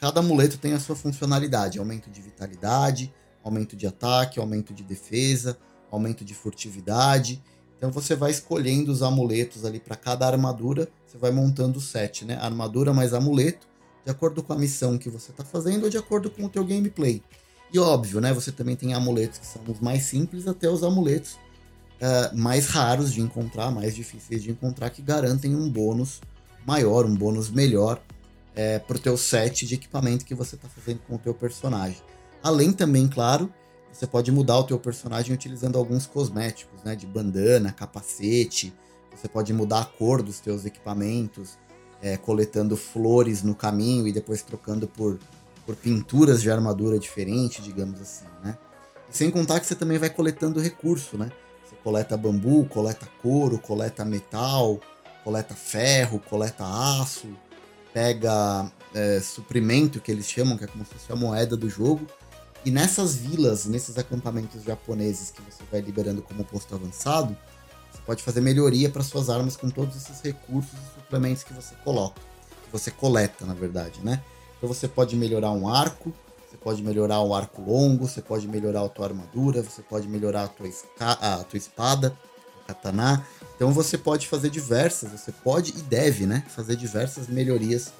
Cada 0.00 0.20
amuleto 0.20 0.58
tem 0.58 0.72
a 0.72 0.80
sua 0.80 0.96
funcionalidade, 0.96 1.78
aumento 1.78 2.10
de 2.10 2.20
vitalidade, 2.20 3.12
aumento 3.42 3.76
de 3.76 3.86
ataque, 3.86 4.40
aumento 4.40 4.72
de 4.72 4.82
defesa, 4.82 5.58
aumento 5.90 6.24
de 6.24 6.34
furtividade 6.34 7.42
então 7.84 7.92
você 7.92 8.16
vai 8.16 8.30
escolhendo 8.30 8.90
os 8.90 9.02
amuletos 9.02 9.66
ali 9.66 9.78
para 9.78 9.94
cada 9.94 10.26
armadura, 10.26 10.88
você 11.06 11.18
vai 11.18 11.30
montando 11.30 11.78
o 11.78 11.82
set, 11.82 12.24
né? 12.24 12.38
Armadura 12.40 12.94
mais 12.94 13.12
amuleto, 13.12 13.66
de 14.02 14.10
acordo 14.10 14.42
com 14.42 14.54
a 14.54 14.58
missão 14.58 14.96
que 14.96 15.10
você 15.10 15.30
está 15.30 15.44
fazendo 15.44 15.84
ou 15.84 15.90
de 15.90 15.98
acordo 15.98 16.30
com 16.30 16.44
o 16.44 16.48
teu 16.48 16.64
gameplay. 16.64 17.22
E 17.74 17.78
óbvio, 17.80 18.20
né? 18.20 18.32
Você 18.32 18.52
também 18.52 18.76
tem 18.76 18.94
amuletos 18.94 19.40
que 19.40 19.46
são 19.46 19.60
os 19.66 19.80
mais 19.80 20.04
simples 20.04 20.46
até 20.46 20.70
os 20.70 20.84
amuletos 20.84 21.32
uh, 22.00 22.36
mais 22.38 22.68
raros 22.68 23.12
de 23.12 23.20
encontrar, 23.20 23.72
mais 23.72 23.96
difíceis 23.96 24.44
de 24.44 24.52
encontrar, 24.52 24.90
que 24.90 25.02
garantem 25.02 25.56
um 25.56 25.68
bônus 25.68 26.20
maior, 26.64 27.04
um 27.04 27.14
bônus 27.14 27.50
melhor 27.50 28.00
para 28.86 28.96
o 28.96 29.00
teu 29.00 29.16
set 29.16 29.66
de 29.66 29.74
equipamento 29.74 30.24
que 30.24 30.32
você 30.32 30.54
está 30.54 30.68
fazendo 30.68 31.00
com 31.08 31.16
o 31.16 31.18
teu 31.18 31.34
personagem. 31.34 32.00
Além 32.40 32.72
também, 32.72 33.08
claro, 33.08 33.52
você 33.92 34.06
pode 34.06 34.30
mudar 34.30 34.58
o 34.58 34.62
teu 34.62 34.78
personagem 34.78 35.34
utilizando 35.34 35.76
alguns 35.76 36.06
cosméticos, 36.06 36.80
né? 36.84 36.94
De 36.94 37.04
bandana, 37.04 37.72
capacete. 37.72 38.72
Você 39.12 39.26
pode 39.26 39.52
mudar 39.52 39.80
a 39.80 39.84
cor 39.84 40.22
dos 40.22 40.38
teus 40.38 40.64
equipamentos, 40.64 41.58
é, 42.00 42.16
coletando 42.16 42.76
flores 42.76 43.42
no 43.42 43.56
caminho 43.56 44.06
e 44.06 44.12
depois 44.12 44.40
trocando 44.40 44.86
por, 44.86 45.18
por 45.66 45.76
pinturas 45.76 46.42
de 46.42 46.50
armadura 46.50 46.98
diferente, 46.98 47.62
digamos 47.62 48.00
assim, 48.00 48.26
né? 48.42 48.56
E 49.10 49.16
sem 49.16 49.30
contar 49.30 49.60
que 49.60 49.66
você 49.66 49.74
também 49.74 49.98
vai 49.98 50.10
coletando 50.10 50.60
recurso, 50.60 51.16
né? 51.16 51.30
Você 51.64 51.76
coleta 51.82 52.16
bambu, 52.16 52.64
coleta 52.66 53.08
couro, 53.22 53.58
coleta 53.58 54.04
metal, 54.04 54.80
coleta 55.22 55.54
ferro, 55.54 56.20
coleta 56.20 56.64
aço, 56.64 57.28
pega 57.92 58.70
é, 58.94 59.20
suprimento 59.20 60.00
que 60.00 60.12
eles 60.12 60.28
chamam, 60.28 60.56
que 60.58 60.64
é 60.64 60.66
como 60.66 60.84
se 60.84 60.92
fosse 60.92 61.12
a 61.12 61.16
moeda 61.16 61.56
do 61.56 61.68
jogo, 61.68 62.06
e 62.64 62.70
nessas 62.70 63.16
vilas, 63.16 63.66
nesses 63.66 63.98
acampamentos 63.98 64.62
japoneses 64.62 65.30
que 65.30 65.42
você 65.42 65.62
vai 65.70 65.80
liberando 65.80 66.22
como 66.22 66.44
posto 66.44 66.74
avançado, 66.74 67.36
você 67.92 68.00
pode 68.06 68.22
fazer 68.22 68.40
melhoria 68.40 68.88
para 68.88 69.02
suas 69.02 69.30
armas 69.30 69.56
com 69.56 69.68
todos 69.70 69.96
esses 69.96 70.20
recursos 70.20 70.72
e 70.72 71.00
suplementos 71.00 71.44
que 71.44 71.52
você 71.52 71.74
coloca, 71.84 72.20
que 72.64 72.72
você 72.72 72.90
coleta, 72.90 73.44
na 73.44 73.54
verdade, 73.54 74.00
né? 74.02 74.22
Então 74.64 74.72
você 74.72 74.88
pode 74.88 75.14
melhorar 75.14 75.50
um 75.52 75.68
arco, 75.68 76.10
você 76.48 76.56
pode 76.56 76.82
melhorar 76.82 77.20
o 77.20 77.34
arco 77.34 77.60
longo, 77.60 78.08
você 78.08 78.22
pode 78.22 78.48
melhorar 78.48 78.82
a 78.82 78.88
tua 78.88 79.04
armadura, 79.04 79.62
você 79.62 79.82
pode 79.82 80.08
melhorar 80.08 80.44
a 80.44 80.48
tua, 80.48 80.66
a 81.00 81.44
tua 81.44 81.58
espada, 81.58 82.16
o 82.62 82.66
katana. 82.66 83.26
Então 83.54 83.70
você 83.74 83.98
pode 83.98 84.26
fazer 84.26 84.48
diversas, 84.48 85.10
você 85.10 85.30
pode 85.30 85.72
e 85.72 85.82
deve, 85.82 86.24
né, 86.24 86.46
fazer 86.48 86.76
diversas 86.76 87.28
melhorias 87.28 87.92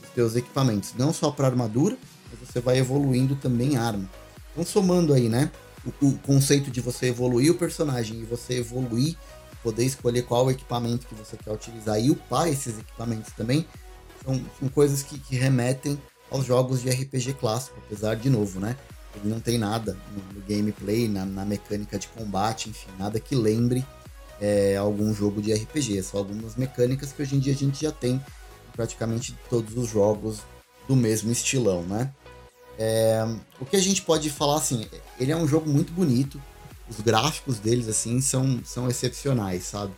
dos 0.00 0.14
seus 0.14 0.36
equipamentos, 0.36 0.94
não 0.96 1.12
só 1.12 1.28
para 1.28 1.48
armadura, 1.48 1.98
mas 2.30 2.48
você 2.48 2.60
vai 2.60 2.78
evoluindo 2.78 3.34
também 3.34 3.76
arma. 3.76 4.08
Então 4.52 4.64
somando 4.64 5.12
aí, 5.12 5.28
né, 5.28 5.50
o, 6.00 6.06
o 6.06 6.18
conceito 6.18 6.70
de 6.70 6.80
você 6.80 7.06
evoluir 7.06 7.50
o 7.50 7.56
personagem 7.56 8.20
e 8.20 8.24
você 8.24 8.60
evoluir, 8.60 9.16
poder 9.60 9.84
escolher 9.84 10.22
qual 10.22 10.48
equipamento 10.52 11.04
que 11.04 11.16
você 11.16 11.36
quer 11.36 11.52
utilizar 11.52 12.00
e 12.00 12.12
upar 12.12 12.46
esses 12.46 12.78
equipamentos 12.78 13.32
também, 13.32 13.66
são, 14.24 14.40
são 14.58 14.68
coisas 14.68 15.02
que, 15.02 15.18
que 15.18 15.34
remetem 15.34 16.00
aos 16.32 16.46
jogos 16.46 16.80
de 16.80 16.90
RPG 16.90 17.34
clássico, 17.34 17.78
apesar 17.86 18.16
de 18.16 18.30
novo, 18.30 18.58
né? 18.58 18.76
Ele 19.14 19.28
não 19.28 19.40
tem 19.40 19.58
nada 19.58 19.96
no, 20.34 20.40
gameplay, 20.42 21.06
na, 21.06 21.26
na, 21.26 21.44
mecânica 21.44 21.98
de 21.98 22.08
combate, 22.08 22.70
enfim, 22.70 22.88
nada 22.98 23.20
que 23.20 23.34
lembre 23.34 23.84
é, 24.40 24.76
algum 24.76 25.12
jogo 25.14 25.42
de 25.42 25.52
RPG. 25.52 26.02
São 26.02 26.18
algumas 26.18 26.56
mecânicas 26.56 27.12
que 27.12 27.20
hoje 27.20 27.36
em 27.36 27.38
dia 27.38 27.52
a 27.52 27.56
gente 27.56 27.82
já 27.82 27.92
tem 27.92 28.14
em 28.14 28.20
praticamente 28.72 29.36
todos 29.50 29.76
os 29.76 29.90
jogos 29.90 30.40
do 30.88 30.96
mesmo 30.96 31.30
estilão, 31.30 31.82
né? 31.82 32.10
É, 32.78 33.22
o 33.60 33.66
que 33.66 33.76
a 33.76 33.80
gente 33.80 34.00
pode 34.00 34.30
falar 34.30 34.56
assim, 34.56 34.86
ele 35.20 35.30
é 35.30 35.36
um 35.36 35.46
jogo 35.46 35.68
muito 35.68 35.92
bonito, 35.92 36.40
os 36.88 37.00
gráficos 37.00 37.58
deles 37.58 37.86
assim 37.86 38.20
são, 38.20 38.62
são 38.64 38.88
excepcionais, 38.88 39.64
sabe? 39.64 39.92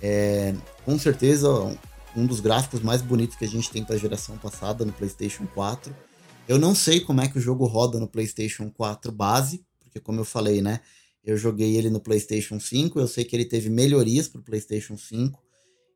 É, 0.00 0.54
com 0.84 0.98
certeza 0.98 1.76
um 2.16 2.26
dos 2.26 2.40
gráficos 2.40 2.80
mais 2.80 3.00
bonitos 3.00 3.36
que 3.36 3.44
a 3.44 3.48
gente 3.48 3.70
tem 3.70 3.84
para 3.84 3.94
a 3.94 3.98
geração 3.98 4.36
passada 4.36 4.84
no 4.84 4.92
PlayStation 4.92 5.46
4. 5.46 5.94
Eu 6.46 6.58
não 6.58 6.74
sei 6.74 7.00
como 7.00 7.20
é 7.20 7.28
que 7.28 7.38
o 7.38 7.40
jogo 7.40 7.66
roda 7.66 7.98
no 7.98 8.08
PlayStation 8.08 8.70
4 8.70 9.10
base, 9.10 9.64
porque 9.80 10.00
como 10.00 10.20
eu 10.20 10.24
falei, 10.24 10.60
né, 10.60 10.80
eu 11.24 11.36
joguei 11.36 11.76
ele 11.76 11.88
no 11.88 12.00
PlayStation 12.00 12.58
5, 12.58 12.98
eu 12.98 13.06
sei 13.06 13.24
que 13.24 13.34
ele 13.34 13.44
teve 13.44 13.70
melhorias 13.70 14.28
para 14.28 14.40
o 14.40 14.44
PlayStation 14.44 14.96
5 14.96 15.40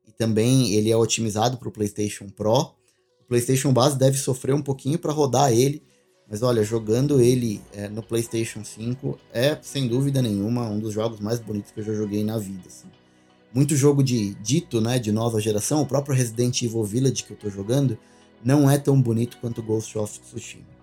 e 0.07 0.11
também 0.11 0.73
ele 0.73 0.89
é 0.89 0.95
otimizado 0.95 1.57
para 1.57 1.67
o 1.67 1.71
PlayStation 1.71 2.29
Pro. 2.29 2.75
O 3.21 3.25
PlayStation 3.27 3.73
base 3.73 3.97
deve 3.97 4.17
sofrer 4.17 4.55
um 4.55 4.61
pouquinho 4.61 4.97
para 4.97 5.11
rodar 5.11 5.51
ele, 5.51 5.83
mas 6.29 6.41
olha, 6.41 6.63
jogando 6.63 7.21
ele 7.21 7.61
é, 7.73 7.89
no 7.89 8.01
PlayStation 8.01 8.63
5 8.63 9.19
é 9.33 9.57
sem 9.61 9.87
dúvida 9.87 10.21
nenhuma 10.21 10.67
um 10.69 10.79
dos 10.79 10.93
jogos 10.93 11.19
mais 11.19 11.39
bonitos 11.39 11.71
que 11.71 11.81
eu 11.81 11.83
já 11.83 11.93
joguei 11.93 12.23
na 12.23 12.37
vida. 12.37 12.63
Assim 12.67 12.87
muito 13.57 13.75
jogo 13.75 14.03
de 14.03 14.35
dito, 14.35 14.79
né, 14.79 14.99
de 14.99 15.11
nova 15.11 15.41
geração, 15.41 15.81
o 15.81 15.85
próprio 15.87 16.15
Resident 16.15 16.61
Evil 16.61 16.83
Village 16.83 17.23
que 17.23 17.31
eu 17.31 17.37
tô 17.37 17.49
jogando, 17.49 17.97
não 18.45 18.69
é 18.69 18.77
tão 18.77 19.01
bonito 19.01 19.39
quanto 19.41 19.63
Ghost 19.63 19.97
of 19.97 20.19
Tsushima. 20.19 20.77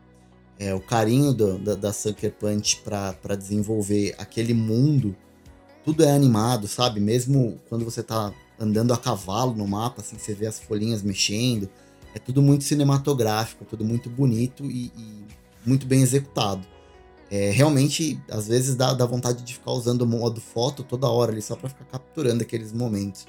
É, 0.58 0.74
o 0.74 0.80
carinho 0.80 1.32
do, 1.32 1.56
da, 1.56 1.76
da 1.76 1.92
Sucker 1.92 2.32
Punch 2.32 2.82
para 2.82 3.36
desenvolver 3.36 4.16
aquele 4.18 4.52
mundo, 4.52 5.14
tudo 5.84 6.02
é 6.02 6.10
animado, 6.10 6.66
sabe? 6.66 6.98
Mesmo 6.98 7.60
quando 7.68 7.84
você 7.84 8.02
tá 8.02 8.34
andando 8.58 8.92
a 8.92 8.96
cavalo 8.96 9.54
no 9.54 9.68
mapa, 9.68 10.00
assim, 10.00 10.18
você 10.18 10.34
vê 10.34 10.48
as 10.48 10.58
folhinhas 10.58 11.00
mexendo, 11.00 11.70
é 12.12 12.18
tudo 12.18 12.42
muito 12.42 12.64
cinematográfico, 12.64 13.64
tudo 13.64 13.84
muito 13.84 14.10
bonito 14.10 14.64
e, 14.64 14.86
e 14.96 15.24
muito 15.64 15.86
bem 15.86 16.02
executado 16.02 16.73
é, 17.34 17.50
realmente, 17.50 18.22
às 18.30 18.46
vezes 18.46 18.76
dá, 18.76 18.94
dá 18.94 19.04
vontade 19.04 19.42
de 19.42 19.54
ficar 19.54 19.72
usando 19.72 20.02
o 20.02 20.06
modo 20.06 20.40
foto 20.40 20.84
toda 20.84 21.08
hora 21.08 21.32
ali, 21.32 21.42
só 21.42 21.56
para 21.56 21.68
ficar 21.68 21.84
capturando 21.86 22.44
aqueles 22.44 22.72
momentos. 22.72 23.26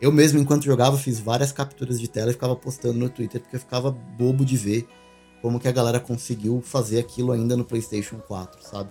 Eu 0.00 0.12
mesmo, 0.12 0.38
enquanto 0.38 0.64
jogava, 0.64 0.96
fiz 0.96 1.18
várias 1.18 1.50
capturas 1.50 1.98
de 1.98 2.06
tela 2.06 2.30
e 2.30 2.34
ficava 2.34 2.54
postando 2.54 2.96
no 2.96 3.10
Twitter, 3.10 3.40
porque 3.40 3.56
eu 3.56 3.60
ficava 3.60 3.90
bobo 3.90 4.44
de 4.44 4.56
ver 4.56 4.86
como 5.42 5.58
que 5.58 5.66
a 5.66 5.72
galera 5.72 5.98
conseguiu 5.98 6.62
fazer 6.64 7.00
aquilo 7.00 7.32
ainda 7.32 7.56
no 7.56 7.64
PlayStation 7.64 8.18
4, 8.18 8.62
sabe? 8.62 8.90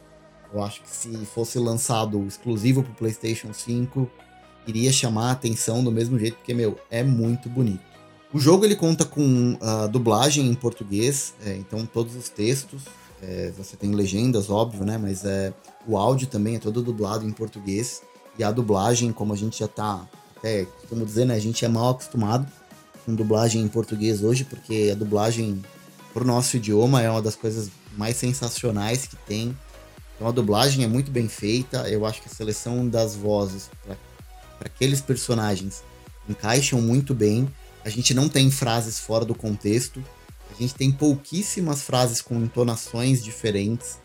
Eu 0.53 0.61
acho 0.61 0.81
que 0.81 0.89
se 0.89 1.15
fosse 1.27 1.57
lançado 1.57 2.27
exclusivo 2.27 2.83
pro 2.83 2.93
PlayStation 2.93 3.53
5, 3.53 4.11
iria 4.67 4.91
chamar 4.91 5.29
a 5.29 5.31
atenção 5.31 5.81
do 5.81 5.93
mesmo 5.93 6.19
jeito, 6.19 6.35
porque, 6.35 6.53
meu, 6.53 6.77
é 6.91 7.03
muito 7.03 7.47
bonito. 7.47 7.85
O 8.33 8.39
jogo 8.39 8.65
ele 8.65 8.75
conta 8.75 9.05
com 9.05 9.57
uh, 9.61 9.87
dublagem 9.87 10.45
em 10.45 10.53
português, 10.53 11.33
é, 11.45 11.55
então 11.55 11.85
todos 11.85 12.17
os 12.17 12.27
textos 12.27 12.81
é, 13.21 13.51
você 13.57 13.75
tem 13.75 13.91
legendas, 13.91 14.49
óbvio, 14.49 14.85
né? 14.85 14.97
Mas 14.97 15.25
é, 15.25 15.53
o 15.87 15.97
áudio 15.97 16.27
também 16.27 16.55
é 16.55 16.59
todo 16.59 16.81
dublado 16.81 17.25
em 17.25 17.31
português. 17.31 18.01
E 18.37 18.43
a 18.43 18.51
dublagem, 18.51 19.11
como 19.11 19.33
a 19.33 19.35
gente 19.35 19.59
já 19.59 19.67
tá, 19.67 20.07
até, 20.35 20.67
como 20.89 21.05
dizer, 21.05 21.25
né? 21.25 21.35
A 21.35 21.39
gente 21.39 21.65
é 21.65 21.67
mal 21.67 21.89
acostumado 21.89 22.47
com 23.05 23.15
dublagem 23.15 23.61
em 23.61 23.67
português 23.67 24.23
hoje, 24.23 24.43
porque 24.43 24.89
a 24.91 24.95
dublagem 24.95 25.63
pro 26.13 26.25
nosso 26.25 26.57
idioma 26.57 27.01
é 27.01 27.09
uma 27.09 27.21
das 27.21 27.35
coisas 27.35 27.69
mais 27.97 28.17
sensacionais 28.17 29.07
que 29.07 29.15
tem. 29.15 29.57
Então 30.15 30.27
a 30.27 30.31
dublagem 30.31 30.83
é 30.83 30.87
muito 30.87 31.11
bem 31.11 31.27
feita. 31.27 31.89
Eu 31.89 32.05
acho 32.05 32.21
que 32.21 32.27
a 32.27 32.31
seleção 32.31 32.87
das 32.87 33.15
vozes 33.15 33.69
para 33.85 34.67
aqueles 34.67 34.99
personagens 34.99 35.83
encaixam 36.27 36.81
muito 36.81 37.13
bem. 37.15 37.47
A 37.85 37.89
gente 37.89 38.13
não 38.13 38.27
tem 38.27 38.51
frases 38.51 38.99
fora 38.99 39.23
do 39.23 39.33
contexto. 39.33 40.03
A 40.57 40.61
gente 40.61 40.73
tem 40.73 40.91
pouquíssimas 40.91 41.83
frases 41.83 42.19
com 42.19 42.35
entonações 42.35 43.23
diferentes. 43.23 43.99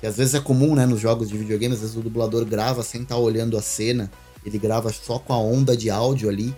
Que 0.00 0.06
às 0.06 0.16
vezes 0.16 0.34
é 0.34 0.40
comum, 0.40 0.74
né, 0.74 0.86
nos 0.86 1.00
jogos 1.00 1.28
de 1.28 1.36
videogame, 1.36 1.74
às 1.74 1.80
vezes 1.80 1.96
o 1.96 2.00
dublador 2.00 2.44
grava 2.44 2.82
sem 2.82 3.02
estar 3.02 3.16
tá 3.16 3.20
olhando 3.20 3.58
a 3.58 3.62
cena, 3.62 4.10
ele 4.44 4.58
grava 4.58 4.92
só 4.92 5.18
com 5.18 5.32
a 5.32 5.38
onda 5.38 5.76
de 5.76 5.90
áudio 5.90 6.28
ali. 6.28 6.54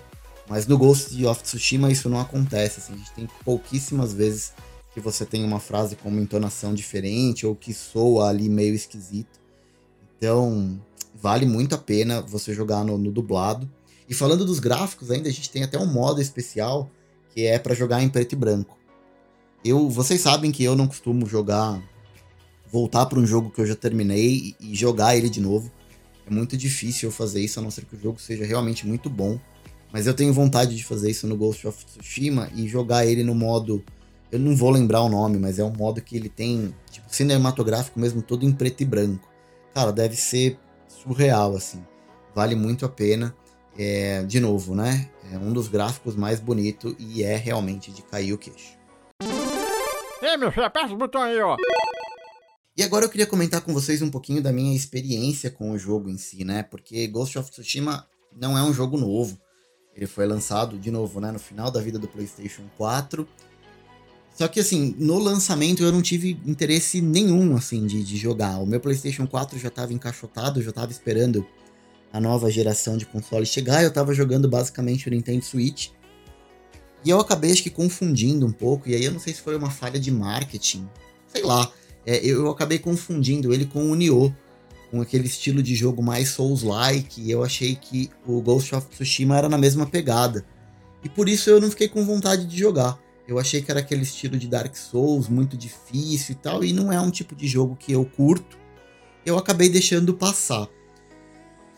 Mas 0.49 0.67
no 0.67 0.77
Ghost 0.77 1.25
of 1.25 1.43
Tsushima 1.43 1.91
isso 1.91 2.09
não 2.09 2.21
acontece, 2.21 2.81
assim, 2.81 2.93
a 2.93 2.97
gente 2.97 3.13
tem 3.13 3.29
pouquíssimas 3.45 4.13
vezes 4.13 4.53
que 4.93 5.01
você 5.01 5.25
tem 5.25 5.45
uma 5.45 5.61
frase 5.61 5.97
com 5.97 6.09
uma 6.09 6.21
entonação 6.21 6.75
diferente 6.75 7.47
ou 7.47 7.55
que 7.55 7.73
soa 7.73 8.29
ali 8.29 8.49
meio 8.49 8.75
esquisito. 8.75 9.41
Então, 10.17 10.81
vale 11.15 11.47
muito 11.47 11.75
a 11.75 11.79
pena 11.79 12.21
você 12.21 12.55
jogar 12.55 12.85
no, 12.85 12.97
no 12.97 13.11
dublado. 13.11 13.71
E 14.09 14.15
falando 14.15 14.45
dos 14.45 14.59
gráficos 14.59 15.11
ainda, 15.11 15.29
a 15.29 15.33
gente 15.33 15.51
tem 15.51 15.63
até 15.63 15.79
um 15.79 15.87
modo 15.87 16.21
especial 16.21 16.91
que 17.35 17.45
é 17.45 17.59
para 17.59 17.75
jogar 17.75 18.03
em 18.03 18.09
preto 18.09 18.33
e 18.33 18.37
branco. 18.37 18.77
Eu, 19.67 19.91
vocês 19.91 20.21
sabem 20.21 20.53
que 20.53 20.63
eu 20.63 20.77
não 20.77 20.87
costumo 20.87 21.27
jogar, 21.27 21.83
voltar 22.71 23.05
para 23.07 23.19
um 23.19 23.27
jogo 23.27 23.51
que 23.51 23.61
eu 23.61 23.67
já 23.67 23.75
terminei 23.75 24.55
e 24.61 24.77
jogar 24.77 25.17
ele 25.17 25.29
de 25.29 25.41
novo. 25.41 25.73
É 26.25 26.31
muito 26.31 26.57
difícil 26.57 27.09
eu 27.09 27.13
fazer 27.13 27.41
isso, 27.41 27.59
a 27.59 27.63
não 27.63 27.71
ser 27.73 27.85
que 27.85 27.97
o 27.97 28.01
jogo 28.01 28.21
seja 28.21 28.45
realmente 28.45 28.87
muito 28.87 29.11
bom. 29.11 29.41
Mas 29.93 30.07
eu 30.07 30.15
tenho 30.15 30.33
vontade 30.33 30.77
de 30.77 30.85
fazer 30.85 31.11
isso 31.11 31.27
no 31.27 31.37
Ghost 31.37 31.67
of 31.67 31.85
Tsushima 31.85 32.49
e 32.55 32.69
jogar 32.69 33.07
ele 33.07 33.25
no 33.25 33.35
modo. 33.35 33.83
Eu 34.31 34.39
não 34.39 34.55
vou 34.55 34.71
lembrar 34.71 35.03
o 35.03 35.09
nome, 35.09 35.37
mas 35.37 35.59
é 35.59 35.65
um 35.65 35.73
modo 35.73 36.01
que 36.01 36.17
ele 36.17 36.29
tem, 36.29 36.73
tipo, 36.93 37.13
cinematográfico 37.13 37.99
mesmo, 37.99 38.23
todo 38.23 38.45
em 38.45 38.53
preto 38.53 38.83
e 38.83 38.87
branco. 38.87 39.29
Cara, 39.75 39.93
deve 39.93 40.15
ser 40.15 40.61
surreal, 40.87 41.57
assim. 41.57 41.83
Vale 42.37 42.55
muito 42.55 42.87
a 42.87 42.89
pena. 42.89 43.35
É, 43.77 44.23
de 44.23 44.39
novo, 44.39 44.77
né? 44.77 45.11
É 45.33 45.37
um 45.37 45.53
dos 45.53 45.67
gráficos 45.67 46.15
mais 46.15 46.39
bonitos 46.39 46.95
e 47.01 47.25
é 47.25 47.37
realmente 47.37 47.91
de 47.91 48.03
cair 48.03 48.33
o 48.33 48.39
queixo. 48.39 48.76
Ei, 50.27 50.37
meu 50.37 50.51
filho, 50.51 50.67
aperta 50.67 50.93
o 50.93 50.97
botão 50.97 51.23
aí, 51.23 51.39
ó. 51.41 51.57
E 52.77 52.83
agora 52.83 53.05
eu 53.05 53.09
queria 53.09 53.29
comentar 53.29 53.61
com 53.61 53.73
vocês 53.73 54.03
um 54.03 54.11
pouquinho 54.11 54.43
da 54.43 54.53
minha 54.53 54.75
experiência 54.75 55.53
com 55.53 55.71
o 55.71 55.79
jogo 55.79 56.11
em 56.11 56.19
si, 56.19 56.45
né? 56.45 56.65
Porque 56.65 57.07
Ghost 57.07 57.39
of 57.39 57.49
Tsushima 57.49 58.05
não 58.37 58.59
é 58.59 58.63
um 58.63 58.73
jogo 58.73 58.99
novo. 58.99 59.39
Ele 59.95 60.07
foi 60.07 60.27
lançado, 60.27 60.77
de 60.77 60.91
novo, 60.91 61.21
né, 61.21 61.31
no 61.31 61.39
final 61.39 61.71
da 61.71 61.81
vida 61.81 61.97
do 61.97 62.09
PlayStation 62.09 62.63
4. 62.77 63.27
Só 64.35 64.49
que, 64.49 64.59
assim, 64.59 64.97
no 64.99 65.17
lançamento 65.17 65.85
eu 65.85 65.93
não 65.93 66.03
tive 66.03 66.39
interesse 66.45 67.01
nenhum, 67.01 67.57
assim, 67.57 67.87
de, 67.87 68.03
de 68.03 68.17
jogar. 68.17 68.59
O 68.59 68.67
meu 68.67 68.81
PlayStation 68.81 69.29
4 69.29 69.61
já 69.61 69.69
estava 69.69 69.95
encaixotado, 69.95 70.61
já 70.61 70.71
estava 70.71 70.91
esperando 70.91 71.47
a 72.13 72.21
nova 72.21 72.51
geração 72.51 72.97
de 72.97 73.07
console 73.07 73.47
chegar. 73.47 73.85
Eu 73.85 73.91
estava 73.91 74.13
jogando 74.13 74.49
basicamente 74.49 75.07
o 75.07 75.11
Nintendo 75.11 75.45
Switch. 75.45 75.91
E 77.07 77.11
eu 77.11 77.21
acabei 77.21 77.53
acho 77.53 77.63
que 77.63 77.71
confundindo 77.71 78.45
um 78.45 78.51
pouco, 78.51 78.89
e 78.89 78.95
aí 78.97 79.05
eu 79.05 79.13
não 79.13 79.21
sei 79.21 79.33
se 79.33 79.41
foi 79.41 79.57
uma 79.57 79.71
falha 79.71 79.97
de 79.97 80.11
marketing, 80.11 80.89
sei 81.33 81.45
lá. 81.45 81.71
É, 82.05 82.17
eu 82.27 82.51
acabei 82.51 82.81
confundindo 82.81 83.55
ele 83.55 83.65
com 83.65 83.93
o 83.93 83.95
Nioh, 83.95 84.35
com 84.91 85.01
aquele 85.01 85.27
estilo 85.27 85.63
de 85.63 85.73
jogo 85.77 86.03
mais 86.03 86.31
Souls-like, 86.31 87.23
e 87.23 87.31
eu 87.31 87.45
achei 87.45 87.77
que 87.77 88.11
o 88.27 88.43
Ghost 88.43 88.75
of 88.75 88.89
Tsushima 88.89 89.39
era 89.39 89.49
na 89.49 89.57
mesma 89.57 89.87
pegada. 89.87 90.45
E 91.05 91.09
por 91.09 91.29
isso 91.29 91.49
eu 91.49 91.61
não 91.61 91.71
fiquei 91.71 91.87
com 91.87 92.05
vontade 92.05 92.45
de 92.45 92.59
jogar. 92.59 92.99
Eu 93.29 93.39
achei 93.39 93.63
que 93.63 93.71
era 93.71 93.79
aquele 93.79 94.03
estilo 94.03 94.37
de 94.37 94.49
Dark 94.49 94.75
Souls, 94.75 95.29
muito 95.29 95.57
difícil 95.57 96.33
e 96.33 96.39
tal, 96.39 96.65
e 96.65 96.73
não 96.73 96.93
é 96.93 97.01
um 97.01 97.13
tipo 97.13 97.37
de 97.37 97.47
jogo 97.47 97.77
que 97.77 97.93
eu 97.93 98.05
curto. 98.05 98.59
Eu 99.25 99.39
acabei 99.39 99.69
deixando 99.69 100.13
passar. 100.13 100.69